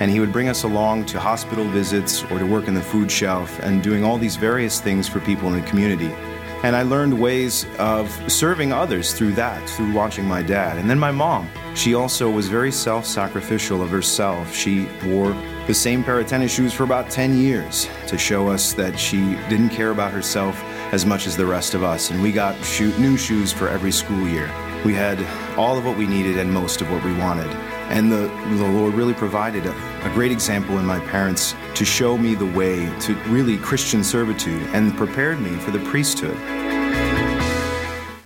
[0.01, 3.09] And he would bring us along to hospital visits or to work in the food
[3.09, 6.13] shelf and doing all these various things for people in the community.
[6.63, 10.77] And I learned ways of serving others through that, through watching my dad.
[10.77, 14.53] And then my mom, she also was very self sacrificial of herself.
[14.53, 15.33] She wore
[15.67, 19.17] the same pair of tennis shoes for about 10 years to show us that she
[19.49, 20.61] didn't care about herself
[20.93, 22.11] as much as the rest of us.
[22.11, 22.55] And we got
[22.99, 24.51] new shoes for every school year.
[24.85, 25.19] We had
[25.57, 27.47] all of what we needed and most of what we wanted.
[27.89, 29.71] And the, the Lord really provided a,
[30.03, 34.61] a great example in my parents to show me the way to really Christian servitude
[34.73, 36.37] and prepared me for the priesthood.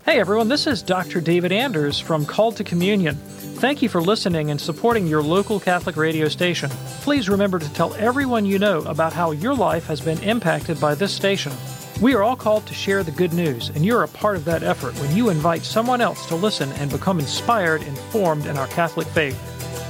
[0.04, 1.22] Hey everyone, this is Dr.
[1.22, 3.18] David Anders from Called to Communion.
[3.60, 6.70] Thank you for listening and supporting your local Catholic radio station.
[7.02, 10.96] Please remember to tell everyone you know about how your life has been impacted by
[10.96, 11.52] this station.
[12.00, 14.64] We are all called to share the good news, and you're a part of that
[14.64, 18.68] effort when you invite someone else to listen and become inspired and formed in our
[18.68, 19.38] Catholic faith.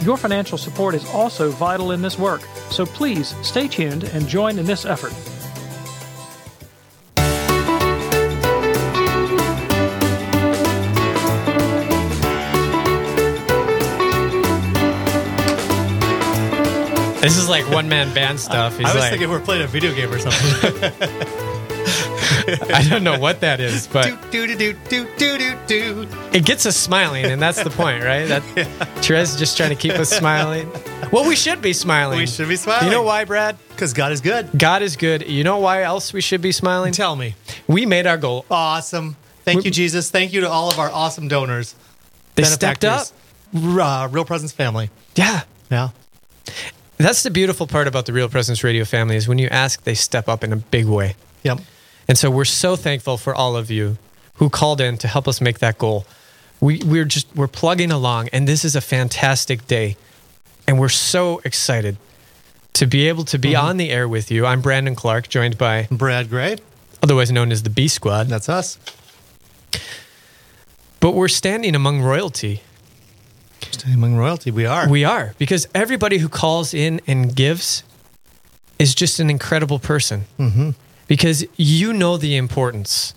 [0.04, 4.58] Your financial support is also vital in this work, so please stay tuned and join
[4.58, 5.14] in this effort.
[17.22, 18.78] This is like one man band stuff.
[18.78, 20.84] He's I was like, thinking we're playing a video game or something.
[22.74, 26.08] I don't know what that is, but do do do do do do do.
[26.32, 28.26] it gets us smiling, and that's the point, right?
[28.28, 28.42] That
[29.04, 30.72] Therese just trying to keep us smiling.
[31.12, 32.20] Well, we should be smiling.
[32.20, 32.86] We should be smiling.
[32.86, 33.58] You know why, Brad?
[33.70, 34.50] Because God is good.
[34.58, 35.28] God is good.
[35.28, 36.94] You know why else we should be smiling?
[36.94, 37.36] Tell me.
[37.68, 38.46] We made our goal.
[38.50, 39.18] Awesome.
[39.44, 40.10] Thank you, Jesus.
[40.10, 41.76] Thank you to all of our awesome donors.
[42.36, 43.08] They stepped up.
[43.54, 44.90] Uh, Real Presence family.
[45.16, 45.42] Yeah.
[45.72, 45.90] Yeah.
[47.00, 49.94] That's the beautiful part about the Real Presence Radio family is when you ask, they
[49.94, 51.16] step up in a big way.
[51.44, 51.62] Yep.
[52.10, 53.98] And so we're so thankful for all of you
[54.36, 56.06] who called in to help us make that goal.
[56.60, 59.96] We, we're just we're plugging along, and this is a fantastic day,
[60.68, 61.96] and we're so excited
[62.74, 63.66] to be able to be mm-hmm.
[63.66, 64.46] on the air with you.
[64.46, 66.58] I'm Brandon Clark, joined by Brad Gray,
[67.02, 68.28] otherwise known as the B Squad.
[68.28, 68.78] That's us.
[71.00, 72.62] But we're standing among royalty.
[73.62, 74.90] Standing among royalty, we are.
[74.90, 77.84] We are because everybody who calls in and gives
[78.78, 80.26] is just an incredible person.
[80.38, 80.72] Mm-hmm.
[81.08, 83.14] because you know the importance.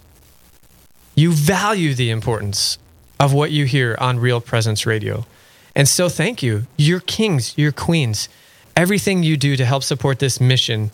[1.14, 2.78] You value the importance
[3.20, 5.26] of what you hear on Real Presence Radio.
[5.76, 6.66] And so thank you.
[6.76, 8.28] You're kings, you're queens.
[8.74, 10.90] Everything you do to help support this mission,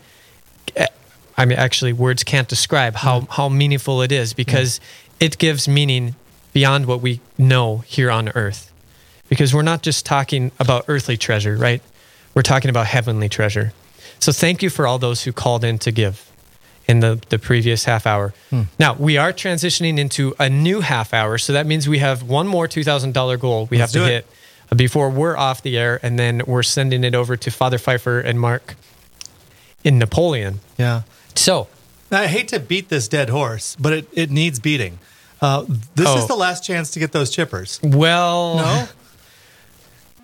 [0.76, 0.86] eh,
[1.36, 4.80] I mean, actually, words can't describe how, how meaningful it is because
[5.20, 6.16] it gives meaning
[6.52, 8.67] beyond what we know here on earth.
[9.28, 11.82] Because we're not just talking about earthly treasure, right?
[12.34, 13.72] We're talking about heavenly treasure.
[14.20, 16.30] So thank you for all those who called in to give
[16.86, 18.32] in the, the previous half hour.
[18.50, 18.62] Hmm.
[18.78, 21.36] Now, we are transitioning into a new half hour.
[21.38, 24.24] So that means we have one more $2,000 goal we Let's have to it.
[24.70, 26.00] hit before we're off the air.
[26.02, 28.74] And then we're sending it over to Father Pfeiffer and Mark
[29.84, 30.60] in Napoleon.
[30.78, 31.02] Yeah.
[31.34, 31.68] So
[32.10, 34.98] I hate to beat this dead horse, but it, it needs beating.
[35.40, 35.64] Uh,
[35.94, 36.18] this Oh.
[36.18, 37.78] is the last chance to get those chippers.
[37.94, 38.88] Well, no.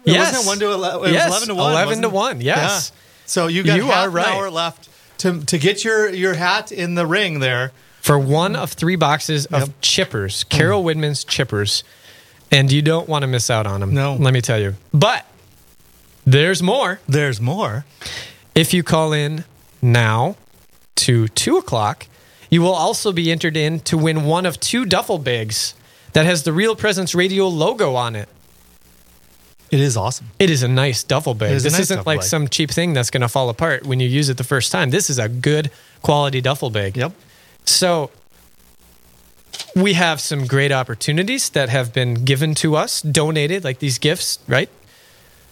[0.05, 0.33] It Yes.
[0.35, 1.73] wasn't one to ele- it Yes, was eleven to one.
[1.73, 2.93] 11 to one, yes.
[2.95, 3.01] Yeah.
[3.27, 4.27] So you got You half are right.
[4.27, 4.89] an hour left
[5.19, 7.73] to to get your your hat in the ring there.
[8.03, 10.95] for one of three boxes of chippers, Carol mm.
[10.95, 11.83] Widman's chippers,
[12.51, 13.95] and you don't want to miss out on them.
[13.95, 14.75] No, let me tell you.
[14.93, 15.25] But
[16.27, 17.01] there's more.
[17.09, 17.85] There's more.
[18.55, 19.45] If you call in
[19.81, 20.37] now
[20.97, 22.07] to two o'clock,
[22.51, 25.75] you will also be entered in to win one of two duffel bags
[26.13, 28.29] that has the Real Presence Radio logo on it.
[29.71, 30.27] It is awesome.
[30.39, 31.53] It is a nice duffel bag.
[31.53, 32.29] Is This nice isn't like bag.
[32.29, 34.91] some cheap thing that's going to fall apart when you use it the first time.
[34.91, 35.71] This is a good
[36.03, 36.97] quality duffel bag.
[36.97, 37.13] Yep.
[37.65, 38.11] So
[39.75, 44.39] we have some great opportunities that have been given to us, donated, like these gifts,
[44.47, 44.69] right?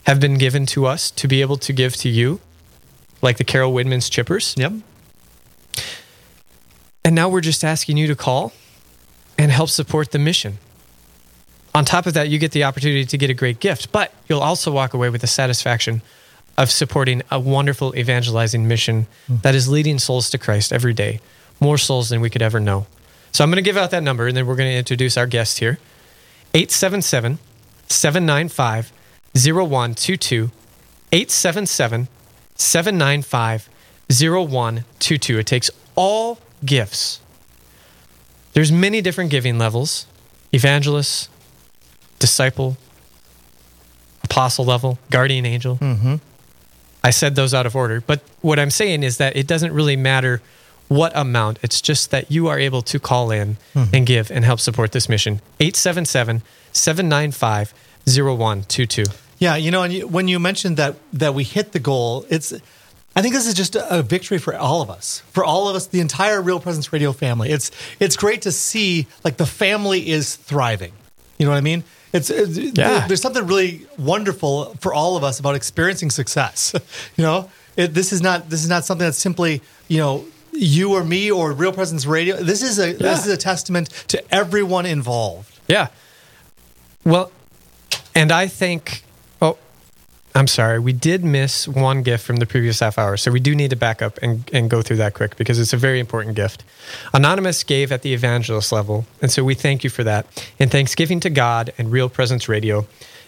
[0.04, 2.40] Have been given to us to be able to give to you,
[3.22, 4.56] like the Carol Widman's chippers.
[4.56, 4.72] Yep.
[7.04, 8.52] And now we're just asking you to call
[9.36, 10.58] and help support the mission.
[11.74, 14.40] On top of that, you get the opportunity to get a great gift, but you'll
[14.40, 16.02] also walk away with the satisfaction
[16.58, 19.36] of supporting a wonderful evangelizing mission hmm.
[19.42, 21.20] that is leading souls to Christ every day,
[21.60, 22.86] more souls than we could ever know.
[23.32, 25.26] So I'm going to give out that number and then we're going to introduce our
[25.26, 25.78] guest here
[26.54, 27.38] 877
[27.88, 28.92] 795
[29.34, 30.50] 0122.
[31.12, 32.08] 877
[32.56, 33.68] 795
[34.10, 35.38] 0122.
[35.38, 37.20] It takes all gifts.
[38.52, 40.06] There's many different giving levels
[40.52, 41.30] evangelist,
[42.22, 42.76] disciple,
[44.24, 45.76] apostle level, guardian angel.
[45.76, 46.14] Mm-hmm.
[47.04, 49.96] I said those out of order, but what I'm saying is that it doesn't really
[49.96, 50.40] matter
[50.88, 51.58] what amount.
[51.62, 53.88] It's just that you are able to call in Mhm.
[53.92, 55.40] and give and help support this mission.
[55.58, 56.42] 877
[56.72, 57.74] 795
[58.06, 59.04] 0122.
[59.38, 62.52] Yeah, you know, and you, when you mentioned that that we hit the goal, it's
[63.16, 65.74] I think this is just a, a victory for all of us, for all of
[65.76, 67.50] us, the entire Real Presence Radio family.
[67.50, 70.92] It's it's great to see like the family is thriving.
[71.38, 71.82] You know what I mean?
[72.12, 73.06] It's, it's Yeah.
[73.06, 76.74] there's something really wonderful for all of us about experiencing success.
[77.16, 80.92] you know, it, this is not this is not something that's simply you know you
[80.92, 82.36] or me or Real Presence Radio.
[82.36, 85.58] This is a this is a testament to everyone involved.
[85.68, 85.88] Yeah.
[87.04, 87.32] Well,
[88.14, 89.02] and I think,
[90.34, 90.78] I'm sorry.
[90.78, 93.16] We did miss one gift from the previous half hour.
[93.16, 95.74] So we do need to back up and, and go through that quick because it's
[95.74, 96.64] a very important gift.
[97.12, 99.04] Anonymous gave at the evangelist level.
[99.20, 100.26] And so we thank you for that.
[100.58, 102.86] In thanksgiving to God and Real Presence Radio,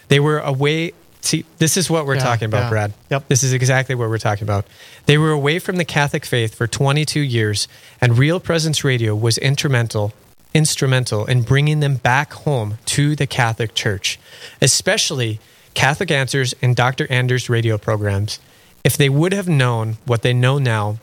[0.08, 0.92] they were away.
[1.20, 2.70] See, this is what we're Yeah, talking about, yeah.
[2.70, 2.92] Brad.
[3.10, 3.28] Yep.
[3.28, 4.66] This is exactly what we're talking about.
[5.04, 7.68] They were away from the Catholic faith for 22 years,
[8.00, 10.12] and Real Presence Radio was instrumental
[10.54, 14.20] instrumental in bringing them back home to the Catholic Church,
[14.62, 15.40] especially
[15.74, 17.06] Catholic Answers and Dr.
[17.10, 18.38] Anders radio programs.
[18.82, 20.98] If they would have known what they know now,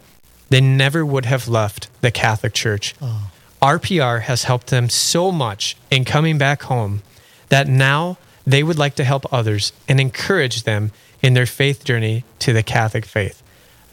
[0.50, 2.96] they never would have left the Catholic Church.
[3.02, 3.32] Oh.
[3.62, 7.04] RPR has helped them so much in coming back home
[7.50, 10.92] that now they would like to help others and encourage them
[11.22, 13.42] in their faith journey to the Catholic faith.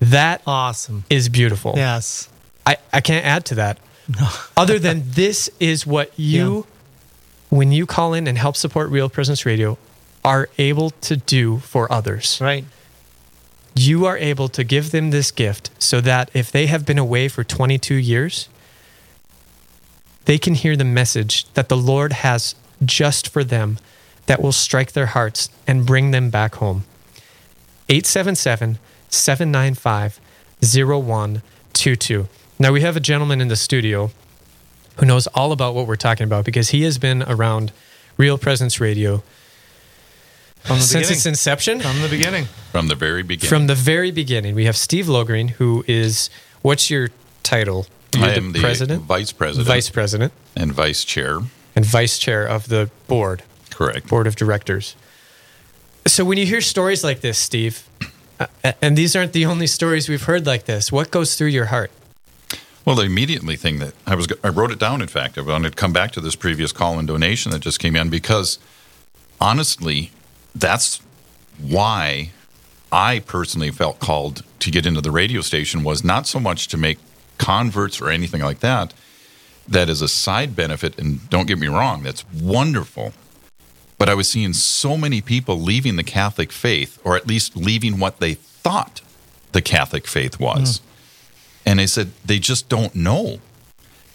[0.01, 1.75] That awesome is beautiful.
[1.77, 2.29] Yes.
[2.65, 3.79] I, I can't add to that.
[4.09, 4.29] No.
[4.57, 6.67] Other than this is what you,
[7.51, 9.77] when you call in and help support Real Presence Radio,
[10.29, 12.39] are able to do for others.
[12.39, 12.67] Right.
[13.75, 17.29] You are able to give them this gift so that if they have been away
[17.29, 18.51] for 22 years,
[20.27, 22.55] they can hear the message that the Lord has
[22.85, 23.79] just for them
[24.27, 26.85] that will strike their hearts and bring them back home.
[27.89, 30.21] 877 795
[30.61, 32.29] 0122.
[32.59, 34.11] Now, we have a gentleman in the studio
[34.99, 37.73] who knows all about what we're talking about because he has been around
[38.19, 39.23] Real Presence Radio
[40.77, 41.13] since beginning.
[41.13, 41.81] its inception.
[41.81, 42.45] From the beginning.
[42.73, 43.49] From the very beginning.
[43.49, 46.31] From the very beginning, we have Steve Loegering, who is
[46.63, 47.09] what's your
[47.43, 47.87] title?
[48.15, 49.69] You're I am the president, vice president.
[49.69, 51.41] vice president, and vice chair.
[51.77, 53.43] and vice chair of the board.
[53.71, 54.09] Correct.
[54.09, 54.97] Board of directors.
[56.07, 57.87] So when you hear stories like this, Steve,
[58.41, 58.47] uh,
[58.81, 61.91] and these aren't the only stories we've heard like this, what goes through your heart?
[62.85, 65.03] Well, the immediately thing that I was, I wrote it down.
[65.03, 67.79] In fact, I wanted to come back to this previous call and donation that just
[67.79, 68.59] came in because,
[69.41, 70.11] honestly,
[70.61, 71.01] that's
[71.61, 72.31] why
[72.91, 76.77] I personally felt called to get into the radio station was not so much to
[76.77, 76.99] make
[77.37, 78.95] converts or anything like that.
[79.67, 83.13] That is a side benefit, and don't get me wrong, that's wonderful.
[83.99, 87.99] But I was seeing so many people leaving the Catholic faith, or at least leaving
[87.99, 89.03] what they thought
[89.53, 90.79] the Catholic faith was.
[90.79, 90.85] Hmm.
[91.67, 93.41] And I said, they just don't know.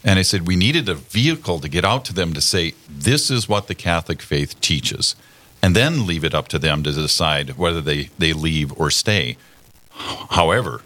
[0.04, 3.30] And I said, we needed a vehicle to get out to them to say, this
[3.30, 5.16] is what the Catholic faith teaches.
[5.64, 9.38] And then leave it up to them to decide whether they, they leave or stay.
[9.92, 10.82] However,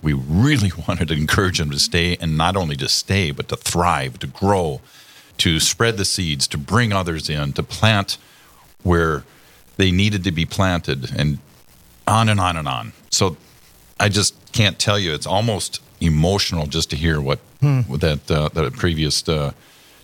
[0.00, 3.56] we really wanted to encourage them to stay and not only to stay, but to
[3.56, 4.80] thrive, to grow,
[5.38, 8.18] to spread the seeds, to bring others in, to plant
[8.84, 9.24] where
[9.76, 11.38] they needed to be planted, and
[12.06, 12.92] on and on and on.
[13.10, 13.36] So
[13.98, 15.12] I just can't tell you.
[15.12, 17.80] It's almost emotional just to hear what, Hmm.
[17.96, 19.52] that uh, that previous uh,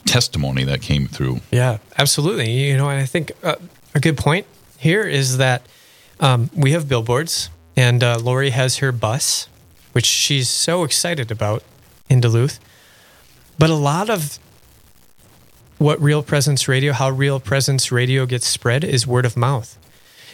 [0.05, 1.41] testimony that came through.
[1.51, 2.51] Yeah, absolutely.
[2.51, 3.55] You know, and I think uh,
[3.97, 5.62] a good point here is that
[6.20, 9.49] um, we have billboards, and uh, Lori has her bus,
[9.92, 11.64] which she's so excited about
[12.11, 12.61] in Duluth.
[13.59, 14.38] But a lot of
[15.78, 19.78] what Real Presence Radio, how Real Presence Radio gets spread is word of mouth.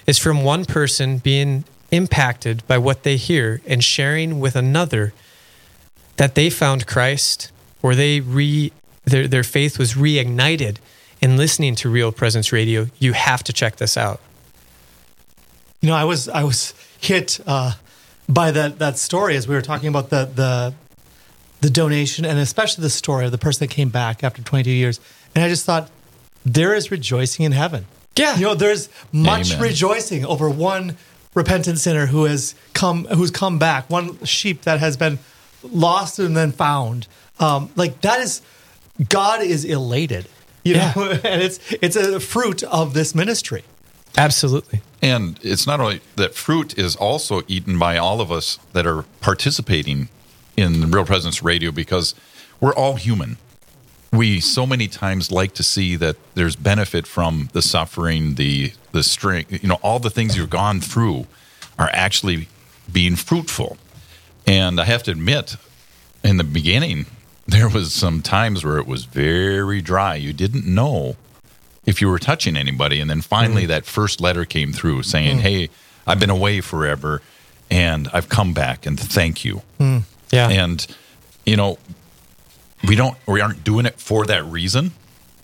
[0.08, 5.12] It's from one person being impacted by what they hear and sharing with another
[6.16, 8.72] that they found Christ or they re
[9.04, 10.78] their their faith was reignited
[11.22, 12.88] in listening to Real Presence Radio.
[12.98, 14.20] You have to check this out.
[15.80, 17.74] You know, I was I was hit uh,
[18.28, 20.74] by that that story as we were talking about the the
[21.60, 25.00] the donation and especially the story of the person that came back after 22 years.
[25.34, 25.90] And I just thought
[26.44, 27.86] there is rejoicing in heaven.
[28.16, 29.62] Yeah, you know, there's much Amen.
[29.62, 30.96] rejoicing over one
[31.34, 35.18] repentant sinner who has come who's come back, one sheep that has been
[35.62, 37.06] lost and then found.
[37.38, 38.42] Um, like that is
[39.08, 40.26] God is elated.
[40.64, 40.92] You know,
[41.24, 43.64] and it's it's a fruit of this ministry.
[44.16, 44.82] Absolutely.
[45.00, 49.04] And it's not only that fruit is also eaten by all of us that are
[49.20, 50.08] participating
[50.56, 52.14] in Real Presence Radio because
[52.60, 53.38] we're all human.
[54.12, 59.02] We so many times like to see that there's benefit from the suffering, the the
[59.02, 61.26] strength, you know, all the things you've gone through
[61.78, 62.48] are actually
[62.92, 63.78] being fruitful.
[64.46, 65.56] And I have to admit,
[66.22, 67.06] in the beginning,
[67.46, 70.14] there was some times where it was very dry.
[70.14, 71.16] You didn't know
[71.84, 73.00] if you were touching anybody.
[73.00, 75.40] And then finally, that first letter came through saying, Mm.
[75.40, 75.70] Hey,
[76.06, 77.20] I've been away forever
[77.70, 79.62] and I've come back and thank you.
[79.80, 80.02] Mm.
[80.30, 80.48] Yeah.
[80.48, 80.86] And,
[81.44, 81.78] you know,
[82.86, 84.92] we don't, we aren't doing it for that reason.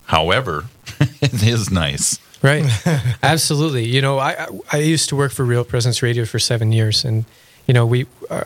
[0.05, 0.65] However,
[1.21, 2.19] it is nice.
[2.41, 2.65] Right.
[3.23, 3.85] Absolutely.
[3.85, 7.03] You know, I, I I used to work for Real Presence Radio for seven years,
[7.03, 7.25] and
[7.67, 8.45] you know, we uh,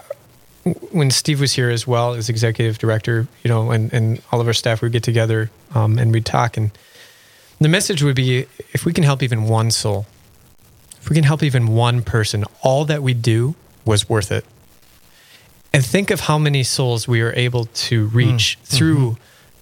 [0.91, 4.47] when Steve was here as well as executive director, you know, and and all of
[4.47, 6.71] our staff would get together um, and we'd talk, and
[7.59, 10.05] the message would be, if we can help even one soul,
[11.01, 13.55] if we can help even one person, all that we do
[13.85, 14.45] was worth it.
[15.73, 19.17] And think of how many souls we are able to reach through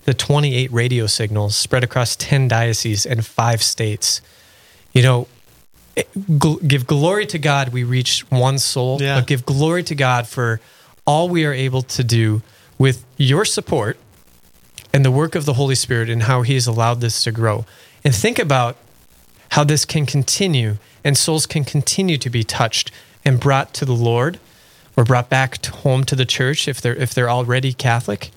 [0.06, 4.22] the 28 radio signals spread across 10 dioceses and five states.
[4.94, 5.28] You know,
[6.68, 9.20] give glory to God, we reach one soul, Yeah.
[9.20, 10.60] but give glory to God for
[11.12, 12.42] all we are able to do
[12.78, 13.98] with your support
[14.94, 17.66] and the work of the Holy Spirit and how He has allowed this to grow.
[18.06, 18.78] And think about
[19.50, 22.92] how this can continue and souls can continue to be touched
[23.26, 24.40] and brought to the Lord
[24.96, 28.32] or brought back home to the church if they're if they're already Catholic.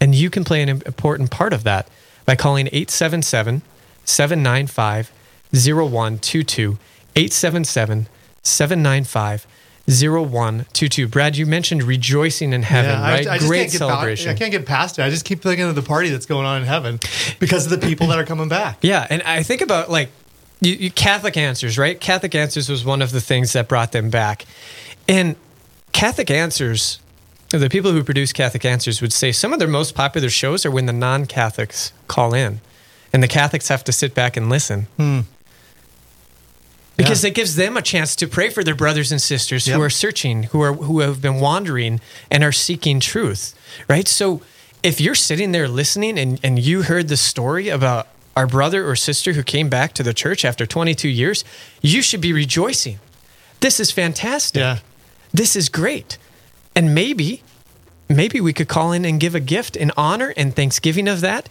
[0.00, 1.86] And you can play an important part of that
[2.24, 3.60] by calling 877
[4.06, 5.12] 795
[5.52, 6.78] 0122.
[7.14, 8.06] 877
[8.42, 9.46] 795
[9.88, 11.08] 0122.
[11.08, 13.26] Brad, you mentioned rejoicing in heaven, Yeah, right?
[13.26, 14.26] I, just Great celebration.
[14.26, 15.02] Past, I can't get past it.
[15.02, 17.00] I just keep thinking of the party that's going on in heaven
[17.38, 18.78] because of the people that are coming back.
[18.88, 20.10] Yeah, and I think about like
[20.60, 22.00] you, you Catholic Answers, right?
[22.00, 24.44] Catholic Answers was one of the things that brought them back,
[25.08, 25.36] and
[25.92, 27.00] Catholic Answers,
[27.50, 30.70] the people who produce Catholic Answers would say some of their most popular shows are
[30.70, 32.60] when the non-Catholics call in,
[33.12, 34.86] and the Catholics have to sit back and listen.
[34.96, 35.20] Hmm.
[36.98, 39.76] Because it gives them a chance to pray for their brothers and sisters Yep.
[39.76, 43.54] who are searching, who are who have been wandering and are seeking truth.
[43.88, 44.06] Right?
[44.08, 44.42] So
[44.82, 48.94] if you're sitting there listening and, and you heard the story about our brother or
[48.96, 51.44] sister who came back to the church after 22 years,
[51.82, 52.98] you should be rejoicing.
[53.60, 54.60] This is fantastic.
[54.60, 54.78] Yeah.
[55.32, 56.18] This is great.
[56.76, 57.42] And maybe,
[58.08, 61.48] maybe we could call in and give a gift in honor and thanksgiving of that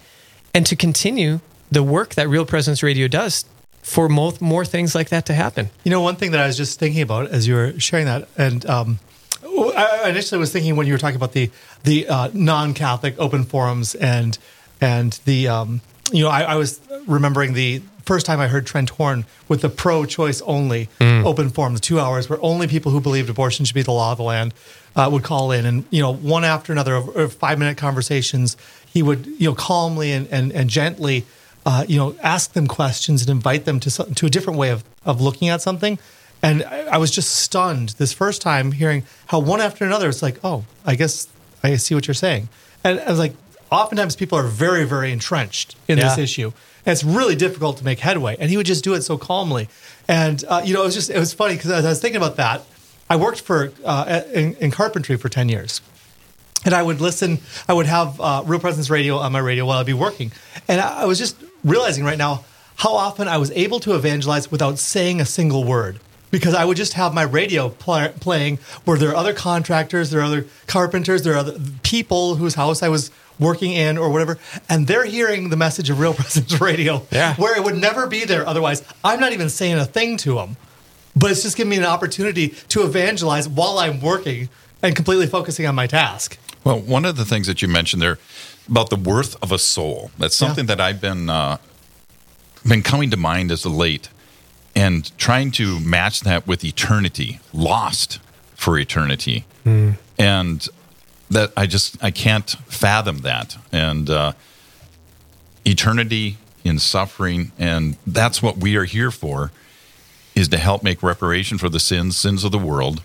[0.54, 1.40] and to continue
[1.70, 3.44] the work that Real Presence Radio does
[3.88, 5.70] for more, more things like that to happen.
[5.86, 8.28] You know, one thing that I was just thinking about as you were sharing that,
[8.38, 9.00] and um,
[9.44, 11.50] I initially was thinking when you were talking about the
[11.84, 14.38] the uh, non-Catholic open forums and
[14.82, 15.82] and the um,
[16.12, 19.70] you know I, I was remembering the first time I heard Trent Horn with the
[19.70, 21.26] pro-choice only Mm.
[21.26, 24.12] open forum, the two hours where only people who believed abortion should be the law
[24.14, 24.54] of the land
[24.96, 29.48] uh, would call in, and you know, one after another five-minute conversations, he would you
[29.50, 31.26] know calmly and and, and gently.
[31.68, 34.86] Uh, you know, ask them questions and invite them to to a different way of,
[35.06, 36.00] of looking at something.
[36.42, 40.22] And I, I was just stunned this first time hearing how one after another it's
[40.22, 41.28] like, oh, I guess
[41.64, 42.48] I see what you're saying.
[42.86, 43.34] And I was like,
[43.70, 46.54] oftentimes people are very, very entrenched in this issue.
[46.86, 48.38] And it's really difficult to make headway.
[48.40, 49.68] And he would just do it so calmly.
[50.08, 52.22] And, uh, you know, it was just, it was funny because as I was thinking
[52.22, 52.64] about that,
[53.10, 55.82] I worked for, uh, in, in carpentry for 10 years.
[56.66, 59.80] And I would listen, I would have uh, Real Presence Radio on my radio while
[59.80, 60.32] I'd be working.
[60.68, 61.36] And I, I was just
[61.68, 62.46] realizing right now
[62.78, 66.00] how often I was able to evangelize without saying a single word.
[66.30, 70.20] Because I would just have my radio pl- playing where there are other contractors, there
[70.20, 74.38] are other carpenters, there are other people whose house I was working in or whatever,
[74.68, 77.36] and they're hearing the message of Real Presence Radio, Yeah.
[77.36, 78.84] where it would never be there otherwise.
[79.06, 80.58] I'm not even saying a thing to them,
[81.16, 84.50] but it's just giving me an opportunity to evangelize while I'm working
[84.84, 86.38] and completely focusing on my task.
[86.66, 88.20] Well, one of the things that you mentioned there
[88.70, 91.58] about the worth of a soul, that's something that I've been uh,
[92.68, 94.10] been coming to mind as of late
[94.76, 98.20] and trying to match that with eternity, lost
[98.56, 99.46] for eternity.
[100.20, 100.68] And
[101.30, 103.58] that I just I can't fathom that.
[103.72, 104.34] And uh,
[105.66, 109.52] eternity in suffering and that's what we are here for
[110.36, 113.02] is to help make reparation for the sins sins of the world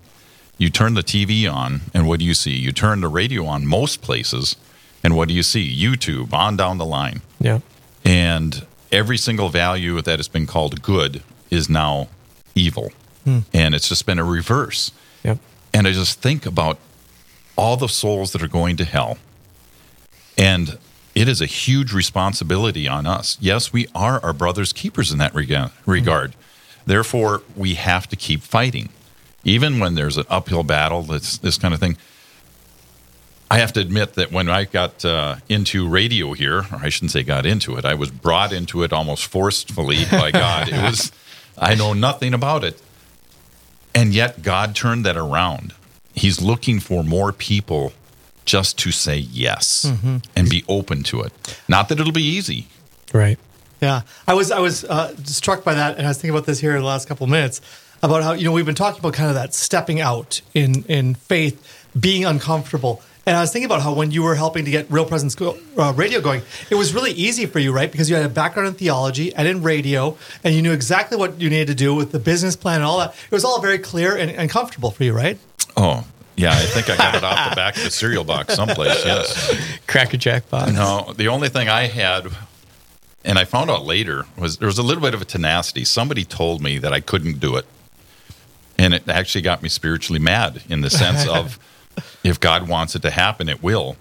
[0.57, 2.55] you turn the TV on, and what do you see?
[2.55, 4.55] You turn the radio on most places,
[5.03, 5.63] and what do you see?
[5.75, 7.21] YouTube on down the line.
[7.39, 7.59] Yeah.
[8.05, 12.07] And every single value that has been called good is now
[12.55, 12.91] evil.
[13.23, 13.39] Hmm.
[13.53, 14.91] And it's just been a reverse.
[15.23, 15.39] Yep.
[15.73, 16.77] And I just think about
[17.55, 19.17] all the souls that are going to hell.
[20.37, 20.77] And
[21.15, 23.37] it is a huge responsibility on us.
[23.39, 26.35] Yes, we are our brother's keepers in that rega- regard.
[26.85, 28.89] Therefore, we have to keep fighting.
[29.43, 31.97] Even when there's an uphill battle, that's this kind of thing.
[33.53, 37.11] I have to admit that when I got uh, into radio here, or I shouldn't
[37.11, 40.69] say got into it, I was brought into it almost forcefully by God.
[40.69, 41.11] it was,
[41.57, 42.81] I know nothing about it.
[43.93, 45.73] And yet God turned that around.
[46.15, 47.93] He's looking for more people
[48.45, 50.23] just to say yes Mhm.
[50.35, 51.31] and be open to it.
[51.67, 52.67] Not that it'll be easy.
[53.13, 53.37] Right.
[53.81, 56.59] Yeah, I was I was uh, struck by that, and I was thinking about this
[56.59, 57.61] here in the last couple of minutes
[58.01, 61.15] about how you know we've been talking about kind of that stepping out in in
[61.15, 61.55] faith,
[61.99, 63.01] being uncomfortable.
[63.25, 65.57] And I was thinking about how when you were helping to get Real Presence go,
[65.77, 67.89] uh, Radio going, it was really easy for you, right?
[67.89, 71.39] Because you had a background in theology and in radio, and you knew exactly what
[71.39, 73.11] you needed to do with the business plan and all that.
[73.11, 75.39] It was all very clear and, and comfortable for you, right?
[75.77, 76.05] Oh,
[76.35, 79.05] yeah, I think I got it off the back of the cereal box someplace.
[79.05, 79.79] Yes.
[79.87, 80.73] Cracker Jack box.
[80.73, 82.27] No, the only thing I had,
[83.23, 85.85] and I found out later, was there was a little bit of a tenacity.
[85.85, 87.65] Somebody told me that I couldn't do it.
[88.77, 91.57] And it actually got me spiritually mad in the sense of
[92.23, 93.95] if God wants it to happen, it will.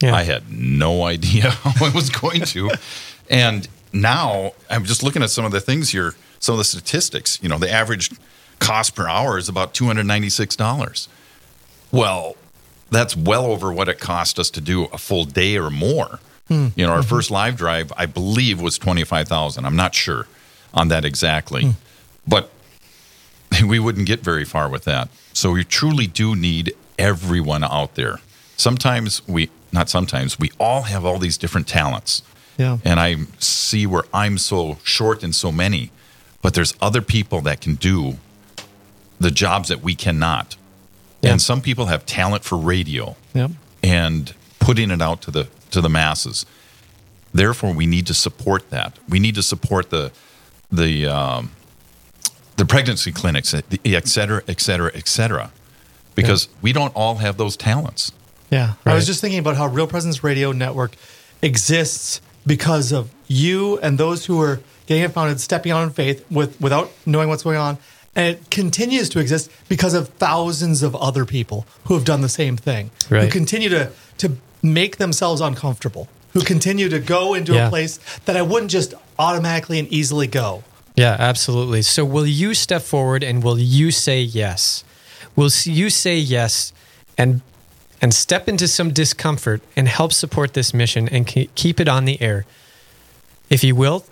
[0.00, 0.14] Yeah.
[0.14, 2.70] I had no idea how I was going to.
[3.30, 7.38] And now I'm just looking at some of the things here, some of the statistics.
[7.42, 8.10] You know, the average
[8.58, 11.08] cost per hour is about $296.
[11.92, 12.36] Well,
[12.90, 16.20] that's well over what it cost us to do a full day or more.
[16.48, 16.68] Hmm.
[16.76, 17.04] You know, our Mhm.
[17.08, 19.64] first live drive, I believe, was 25,000.
[19.66, 20.26] I'm not sure
[20.72, 21.74] on that exactly.
[22.26, 22.50] But
[23.66, 25.08] we wouldn't get very far with that.
[25.32, 28.20] So we truly do need everyone out there.
[28.56, 32.22] Sometimes we, not sometimes, we all have all these different talents.
[32.56, 32.78] Yeah.
[32.84, 35.90] And I see where I'm so short in so many,
[36.42, 38.18] but there's other people that can do
[39.20, 40.56] the jobs that we cannot.
[41.22, 43.50] And some people have talent for radio Yep.
[43.82, 46.46] and putting it out to the to the masses.
[47.34, 48.98] Therefore, we need to support that.
[49.08, 50.12] We need to support the
[50.70, 51.50] the um,
[52.56, 55.50] the pregnancy clinics, et cetera, et cetera, et cetera,
[56.22, 58.12] because we don't all have those talents.
[58.50, 58.74] Yeah.
[58.86, 60.92] I was just thinking about how Real Presence Radio Network
[61.42, 66.24] exists because of you and those who are getting it founded, stepping out in faith
[66.30, 67.78] with without knowing what's going on.
[68.16, 72.28] And it continues to exist because of thousands of other people who have done the
[72.28, 72.90] same thing.
[73.08, 76.08] Who continue to to make themselves uncomfortable.
[76.32, 77.66] Who continue to go into Yeah.
[77.66, 80.62] a place that I wouldn't just automatically and easily go.
[80.96, 81.82] Yeah, absolutely.
[81.82, 84.82] So, will you step forward and will you say yes?
[85.38, 86.72] Will you say yes
[87.16, 87.42] and
[88.02, 92.20] and step into some discomfort and help support this mission and keep it on the
[92.20, 92.44] air?
[93.48, 94.04] If you will,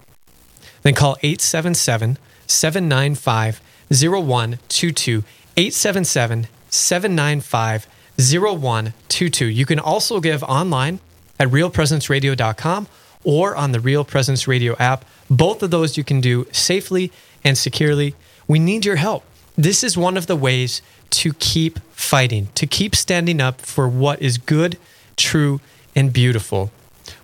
[0.83, 3.61] then call 877 795
[3.91, 5.24] 0122.
[5.57, 9.47] 877 795 0122.
[9.47, 11.01] You can also give online
[11.41, 12.87] at realpresenceradio.com
[13.24, 17.11] or on the Real Presence Radio app Both of those you can do safely
[17.43, 18.14] and securely.
[18.47, 19.24] We need your help.
[19.59, 24.21] This is one of the ways to keep fighting, to keep standing up for what
[24.21, 24.79] is good,
[25.17, 25.61] true,
[25.95, 26.71] and beautiful.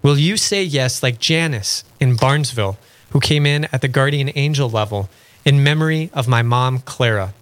[0.02, 2.78] Will you say yes, like Janice in Barnesville,
[3.10, 5.08] who came in at the guardian angel level
[5.44, 7.34] in memory of my mom, Clara?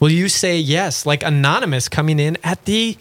[0.00, 2.96] Will you say yes, like Anonymous coming in at the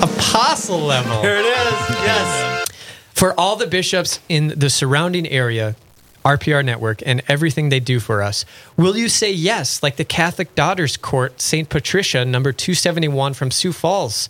[0.00, 1.22] apostle level?
[1.22, 1.90] There it is.
[2.00, 2.66] Yes.
[3.14, 5.76] For all the bishops in the surrounding area,
[6.24, 8.44] RPR Network, and everything they do for us,
[8.76, 11.68] will you say yes, like the Catholic Daughters Court, St.
[11.68, 14.28] Patricia, number 271 from Sioux Falls,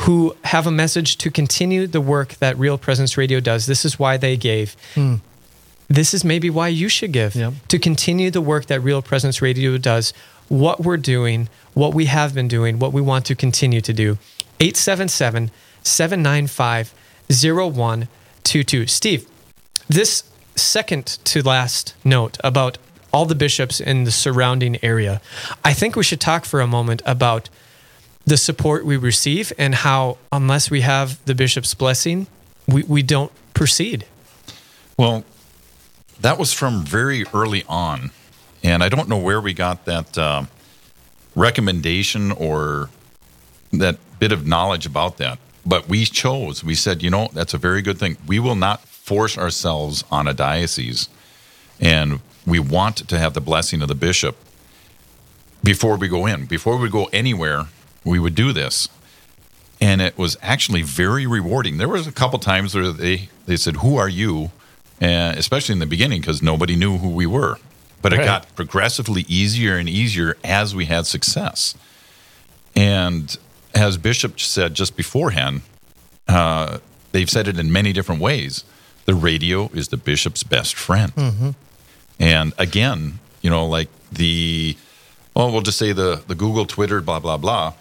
[0.00, 3.66] who have a message to continue the work that Real Presence Radio does?
[3.66, 4.76] This is why they gave.
[4.94, 5.16] Hmm.
[5.88, 7.36] This is maybe why you should give
[7.68, 10.12] to continue the work that Real Presence Radio does,
[10.48, 14.18] what we're doing, what we have been doing, what we want to continue to do.
[14.60, 15.50] 877
[15.82, 16.94] 795
[17.28, 18.86] 0122.
[18.86, 19.28] Steve,
[19.88, 20.24] this
[20.56, 22.78] second to last note about
[23.12, 25.20] all the bishops in the surrounding area,
[25.64, 27.48] I think we should talk for a moment about
[28.26, 32.26] the support we receive and how, unless we have the bishop's blessing,
[32.66, 34.06] we, we don't proceed.
[34.96, 35.24] Well,
[36.20, 38.10] that was from very early on.
[38.62, 40.44] And I don't know where we got that uh,
[41.36, 42.88] recommendation or
[43.72, 45.38] that bit of knowledge about that.
[45.66, 48.16] But we chose, we said, you know, that's a very good thing.
[48.26, 51.10] We will not force ourselves on a diocese.
[51.78, 54.34] And we want to have the blessing of the bishop
[55.62, 56.46] before we go in.
[56.46, 57.66] Before we go anywhere,
[58.02, 58.88] we would do this.
[59.78, 61.76] And it was actually very rewarding.
[61.76, 64.50] There was a couple times where they, they said, Who are you?
[65.02, 67.58] Especially in the beginning, because nobody knew who we were.
[68.00, 68.24] But it Right.
[68.24, 71.74] got progressively easier and easier as we had success.
[72.74, 73.36] And
[73.74, 75.60] as Bishop said just beforehand,
[76.26, 76.78] uh,
[77.12, 78.64] they've said it in many different ways.
[79.06, 81.14] The radio is the bishop's best friend.
[81.14, 81.50] Mm-hmm.
[82.18, 84.76] And again, you know, like the,
[85.34, 87.74] well, we'll just say the, the Google, Twitter, blah, blah, blah,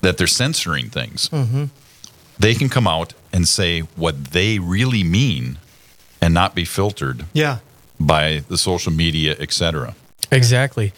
[0.00, 1.28] that they're censoring things.
[1.28, 1.64] Mm-hmm.
[2.38, 5.58] They can come out and say what they really mean
[6.20, 7.58] and not be filtered Yeah.
[8.00, 9.94] by the social media, etc.
[10.30, 10.92] Exactly.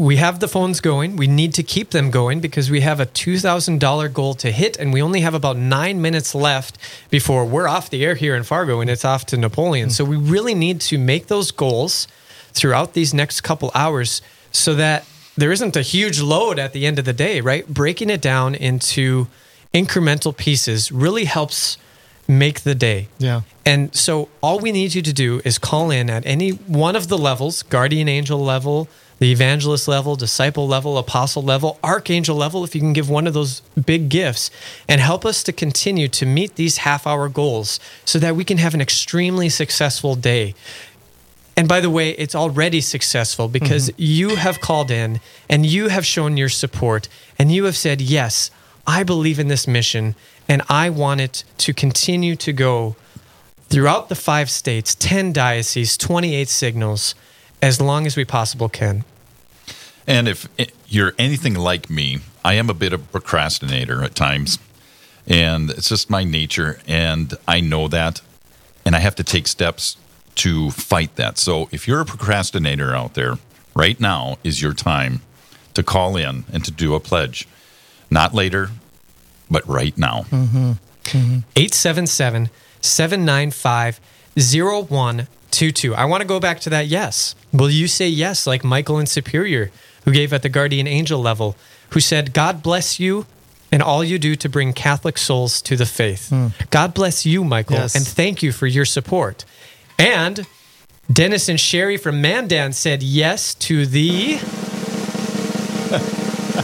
[0.00, 1.16] We have the phones going.
[1.16, 4.94] We need to keep them going because we have a $2,000 goal to hit, and
[4.94, 6.78] we only have about nine minutes left
[7.10, 9.88] before we're off the air here in Fargo and it's off to Napoleon.
[9.88, 9.92] Hmm.
[9.92, 12.08] So we really need to make those goals
[12.52, 15.04] throughout these next couple hours so that
[15.36, 17.68] there isn't a huge load at the end of the day, right?
[17.68, 19.28] Breaking it down into
[19.74, 21.76] incremental pieces really helps
[22.26, 23.08] make the day.
[23.18, 23.42] Yeah.
[23.66, 27.08] And so all we need you to do is call in at any one of
[27.08, 28.88] the levels guardian angel level,
[29.20, 33.34] the evangelist level, disciple level, apostle level, archangel level, if you can give one of
[33.34, 34.50] those big gifts,
[34.88, 38.56] and help us to continue to meet these half hour goals so that we can
[38.56, 40.54] have an extremely successful day.
[41.54, 44.02] And by the way, it's already successful because mm-hmm.
[44.02, 47.06] you have called in and you have shown your support
[47.38, 48.50] and you have said, Yes,
[48.86, 50.14] I believe in this mission
[50.48, 52.96] and I want it to continue to go
[53.68, 57.14] throughout the five states, 10 dioceses, 28 signals,
[57.62, 59.04] as long as we possible can.
[60.06, 60.48] And if
[60.88, 64.58] you're anything like me, I am a bit of a procrastinator at times.
[65.26, 66.80] And it's just my nature.
[66.88, 68.20] And I know that.
[68.84, 69.96] And I have to take steps
[70.36, 71.38] to fight that.
[71.38, 73.34] So if you're a procrastinator out there,
[73.74, 75.20] right now is your time
[75.74, 77.46] to call in and to do a pledge.
[78.10, 78.70] Not later,
[79.50, 80.22] but right now.
[80.30, 80.72] Mm-hmm.
[81.56, 82.50] 877
[82.80, 84.00] 795
[84.36, 85.94] 0122.
[85.94, 87.34] I want to go back to that yes.
[87.52, 89.70] Will you say yes, like Michael in Superior,
[90.04, 91.56] who gave at the guardian angel level,
[91.90, 93.26] who said, God bless you
[93.72, 96.28] and all you do to bring Catholic souls to the faith?
[96.30, 96.48] Hmm.
[96.70, 97.94] God bless you, Michael, Yes.
[97.96, 99.44] and thank you for your support.
[99.98, 100.46] And
[101.12, 104.38] Dennis and Sherry from Mandan said yes to the.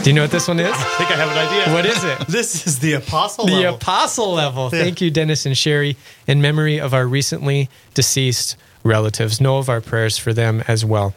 [0.03, 0.71] Do you know what this one is?
[0.71, 1.73] I think I have an idea.
[1.73, 2.27] What is it?
[2.31, 3.71] This is the apostle the level.
[3.71, 4.63] The apostle level.
[4.71, 4.83] Yeah.
[4.83, 9.41] Thank you, Dennis and Sherry, in memory of our recently deceased relatives.
[9.41, 11.13] Know of our prayers for them as well.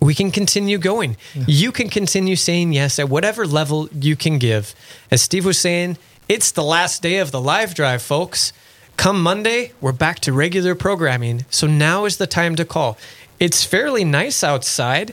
[0.00, 1.16] We can continue going.
[1.46, 4.74] You can continue saying yes at whatever level you can give.
[5.10, 5.98] As Steve was saying,
[6.28, 8.52] it's the last day of the live drive, folks.
[8.96, 11.44] Come Monday, we're back to regular programming.
[11.50, 12.96] So now is the time to call.
[13.38, 15.12] It's fairly nice outside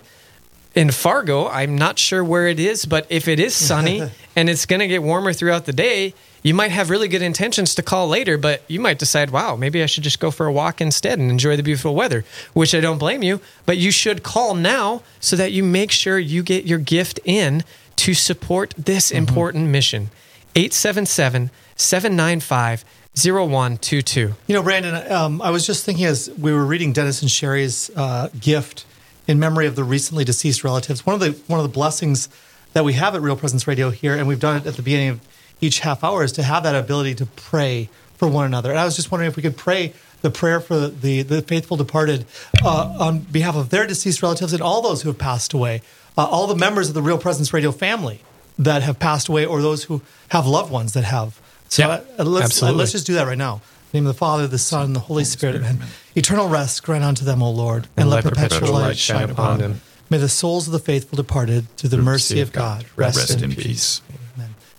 [0.76, 1.47] in Fargo.
[1.47, 4.88] I'm not sure where it is, but if it is sunny and it's going to
[4.88, 6.14] get warmer throughout the day,
[6.44, 9.84] you might have really good intentions to call later, but you might decide, wow, maybe
[9.84, 12.80] I should just go for a walk instead and enjoy the beautiful weather, which I
[12.80, 13.42] don't blame you.
[13.66, 17.64] But you should call now so that you make sure you get your gift in
[17.98, 20.10] to support this important mission.
[20.56, 24.34] 877 795 0122.
[24.48, 27.92] You know, Brandon, um, I was just thinking as we were reading Dennis and Sherry's
[27.96, 28.86] uh, gift
[29.28, 31.06] in memory of the recently deceased relatives.
[31.06, 32.30] One of the one of the blessings
[32.74, 35.10] that we have at Real Presence Radio here, and we've done it at the beginning
[35.10, 35.20] of
[35.62, 38.70] each half hour, is to have that ability to pray for one another.
[38.72, 41.78] And I was just wondering if we could pray the prayer for the the faithful
[41.78, 42.26] departed
[42.64, 45.82] uh, on behalf of their deceased relatives and all those who have passed away,
[46.18, 48.22] uh, all the members of the Real Presence Radio family
[48.59, 51.39] that have passed away, or those who have loved ones that have.
[51.70, 53.55] So Yeah, uh, let's uh, let's just do that right now.
[53.55, 55.55] In the name of the Father, the Son, and the Holy Spirit.
[55.57, 55.80] Amen.
[56.16, 59.82] Eternal rest grant unto them, O Lord, and, let perpetual light shine upon them.
[60.09, 63.51] May the souls of the faithful departed, through the mercy of God, rest, Rest in,
[63.51, 63.99] in peace.
[63.99, 64.01] peace.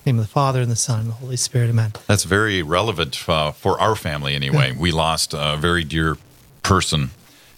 [0.05, 0.11] Amen.
[0.11, 1.71] In the name of the Father, and the Son, and the Holy Spirit.
[1.71, 1.93] Amen.
[2.07, 4.75] That's very relevant uh, for our family anyway.
[4.77, 6.17] We lost a very dear
[6.63, 7.11] person,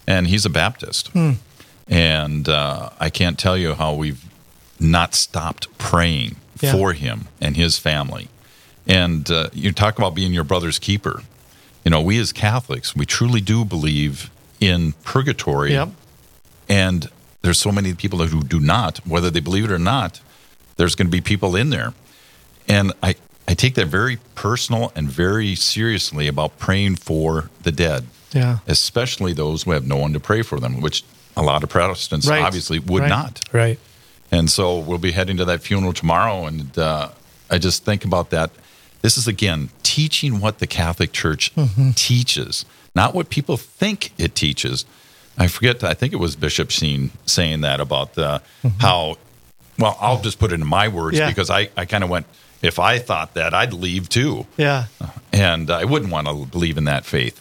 [0.06, 1.08] and he's a Baptist.
[1.08, 1.32] Hmm.
[1.88, 4.24] And uh, I can't tell you how we've
[4.80, 6.72] not stopped praying Yeah.
[6.72, 8.28] for him and his family.
[8.86, 11.22] And uh, you talk about being your brother's keeper.
[11.84, 14.30] You know, we as Catholics, we truly do believe
[14.60, 15.72] in purgatory.
[15.72, 15.90] Yep.
[16.68, 17.10] And
[17.42, 20.20] there's so many people who do not, whether they believe it or not,
[20.76, 21.92] there's going to be people in there.
[22.68, 23.14] And I,
[23.46, 28.58] I take that very personal and very seriously about praying for the dead, Yeah.
[28.66, 31.04] especially those who have no one to pray for them, which
[31.36, 32.42] a lot of Protestants Right.
[32.42, 33.08] obviously would Right.
[33.08, 33.40] not.
[33.52, 33.78] Right.
[34.30, 36.46] And so we'll be heading to that funeral tomorrow.
[36.46, 37.10] And uh,
[37.50, 38.50] I just think about that.
[39.02, 41.94] This is, again, teaching what the Catholic Church Mhm.
[41.94, 44.86] teaches, not what people think it teaches.
[45.36, 48.38] I forget, I think it was Bishop Sheen saying that about uh,
[48.78, 49.16] how,
[49.78, 51.28] well, I'll just put it in my words Yeah.
[51.28, 52.26] because I, I kind of went,
[52.62, 54.46] if I thought that, I'd leave too.
[54.56, 54.84] Yeah.
[55.00, 57.40] Uh, and I wouldn't want to believe in that faith.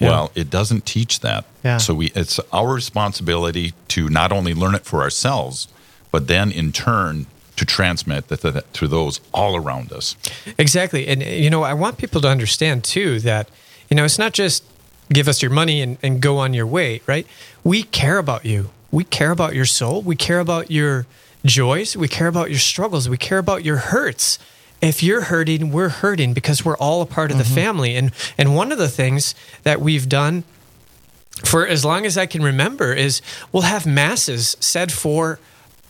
[0.00, 0.08] Yeah.
[0.08, 1.44] Well, it doesn't teach that.
[1.64, 1.78] Yeah.
[1.78, 5.68] So we it's our responsibility to not only learn it for ourselves,
[6.10, 10.14] but then in turn to transmit that to, to those all around us.
[10.58, 11.06] Exactly.
[11.06, 13.48] And, uh, you know, I want people to understand too that,
[13.88, 14.62] you know, it's not just
[15.10, 17.26] give us your money and, and go on your way, right?
[17.64, 18.70] We care about you.
[18.90, 20.02] We care about your soul.
[20.02, 21.06] We care about your
[21.48, 21.96] joys.
[21.96, 23.08] We care about your struggles.
[23.08, 24.38] We care about your hurts.
[24.82, 27.54] If you're hurting, we're hurting because we're all a part of the mm-hmm.
[27.54, 27.96] family.
[27.96, 30.44] And and one of the things that we've done
[31.44, 33.20] for as long as I can remember is
[33.52, 35.38] we'll have masses said for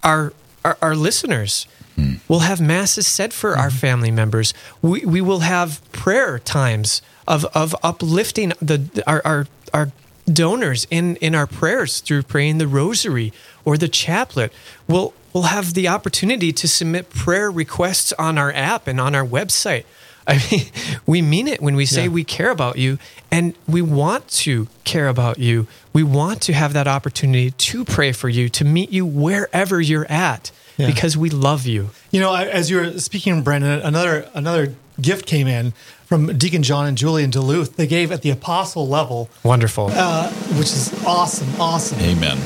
[0.02, 0.32] our
[0.64, 1.66] our, our listeners.
[1.94, 2.14] Hmm.
[2.28, 3.78] We'll have masses said for our mm-hmm.
[3.78, 4.54] family members.
[4.82, 9.92] We we will have prayer times of of uplifting the our our, our
[10.30, 13.32] donors in in our prayers through praying the rosary
[13.64, 14.52] or the chaplet.
[14.88, 19.22] We'll we'll have the opportunity to submit prayer requests on our app and on our
[19.26, 19.84] website.
[20.26, 20.62] I mean,
[21.04, 22.08] we mean it when we say Yeah.
[22.08, 22.98] we care about you
[23.30, 25.66] and we want to care about you.
[25.92, 30.10] We want to have that opportunity to pray for you, to meet you wherever you're
[30.10, 30.86] at Yeah.
[30.86, 31.90] because we love you.
[32.10, 35.74] You know, as you were speaking, Brandon, another another gift came in
[36.06, 37.76] from Deacon John and Julie in Duluth.
[37.76, 39.90] They gave at the apostle level, Wonderful.
[39.92, 42.00] uh, which is awesome, awesome.
[42.00, 42.38] Amen.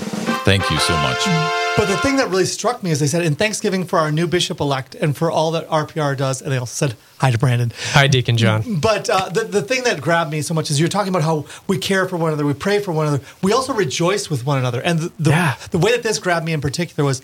[0.45, 1.60] Thank you so much.
[1.81, 4.26] But the thing that really struck me is they said, in Thanksgiving for our new
[4.26, 7.72] bishop elect and for all that RPR does, and they also said hi to Brandon.
[7.93, 8.78] Hi, Deacon John.
[8.81, 11.47] But uh, the, the thing that grabbed me so much is you're talking about how
[11.68, 14.59] we care for one another, we pray for one another, we also rejoice with one
[14.59, 14.83] another.
[14.83, 17.22] And the, the, the way that this grabbed me in particular was,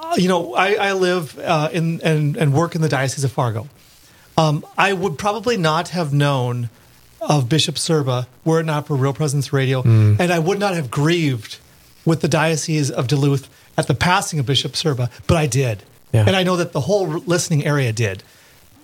[0.00, 3.30] uh, you know, I, I live uh, in and, and work in the Diocese of
[3.30, 3.68] Fargo.
[4.36, 6.70] Um, I would probably not have known
[7.20, 10.18] of Bishop Sirba were it not for Real Presence Radio, Mm.
[10.18, 11.58] and I would not have grieved
[12.04, 15.82] with the Diocese of Duluth at the passing of Bishop Sirba, but I did.
[16.12, 16.24] Yeah.
[16.26, 18.22] And I know that the whole listening area did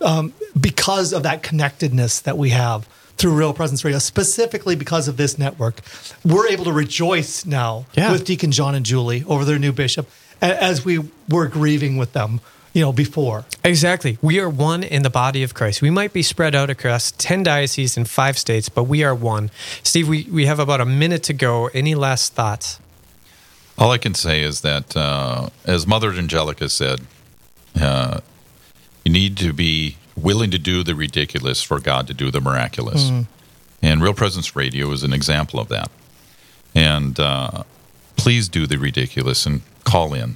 [0.01, 2.87] um, because of that connectedness that we have
[3.17, 5.81] through Real Presence Radio, specifically because of this network.
[6.25, 8.11] We're able to rejoice now Yeah.
[8.13, 10.09] with Deacon John and Julie over their new bishop
[10.41, 12.39] as we were grieving with them,
[12.73, 13.43] you know, before.
[13.63, 14.17] Exactly.
[14.21, 15.81] We are one in the body of Christ.
[15.81, 19.51] We might be spread out across 10 dioceses in five states, but we are one.
[19.83, 21.67] Steve, we, we have about a minute to go.
[21.73, 22.79] Any last thoughts?
[23.79, 27.01] All I can say is that, uh, as Mother Angelica said,
[27.79, 28.19] uh,
[29.05, 33.09] you need to be willing to do the ridiculous for God to do the miraculous.
[33.09, 33.27] Mm.
[33.81, 35.89] And Real Presence Radio is an example of that.
[36.75, 37.63] And uh,
[38.17, 40.35] please do the ridiculous and call in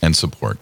[0.00, 0.58] and support.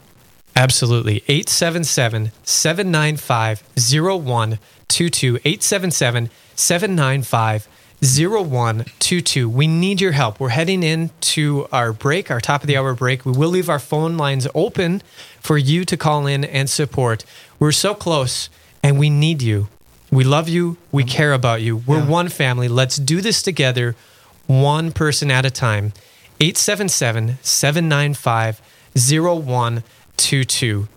[0.57, 1.17] Absolutely.
[1.29, 5.37] 877 795 0122.
[5.37, 7.69] 877 795
[8.03, 9.49] 0122.
[9.49, 10.39] We need your help.
[10.39, 13.25] We're heading into our break, our top of the hour break.
[13.25, 15.03] We will leave our phone lines open
[15.41, 17.25] for you to call in and support.
[17.59, 18.51] We're so close
[18.83, 19.69] and we need you.
[20.11, 20.77] We love you.
[20.93, 21.11] We mm-hmm.
[21.11, 21.79] care about you.
[21.79, 22.69] We're one family.
[22.69, 23.97] Let's do this together,
[24.47, 25.93] one person at a time.
[26.41, 28.61] 877 795
[28.95, 30.89] 0122.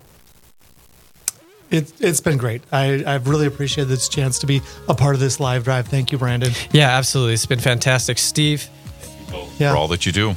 [1.70, 2.62] It, it's been great.
[2.72, 5.86] I, I've really appreciated this chance to be a part of this live drive.
[5.88, 6.52] Thank you, Brandon.
[6.72, 7.34] Yeah, absolutely.
[7.34, 8.18] It's been fantastic.
[8.18, 8.68] Steve,
[9.58, 9.72] Yeah.
[9.72, 10.34] For all that you do.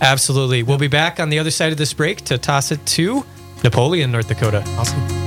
[0.00, 0.62] absolutely.
[0.62, 3.24] We'll be back on the other side of this break to toss it to
[3.64, 4.62] Napoleon, North Dakota.
[4.78, 5.25] Awesome.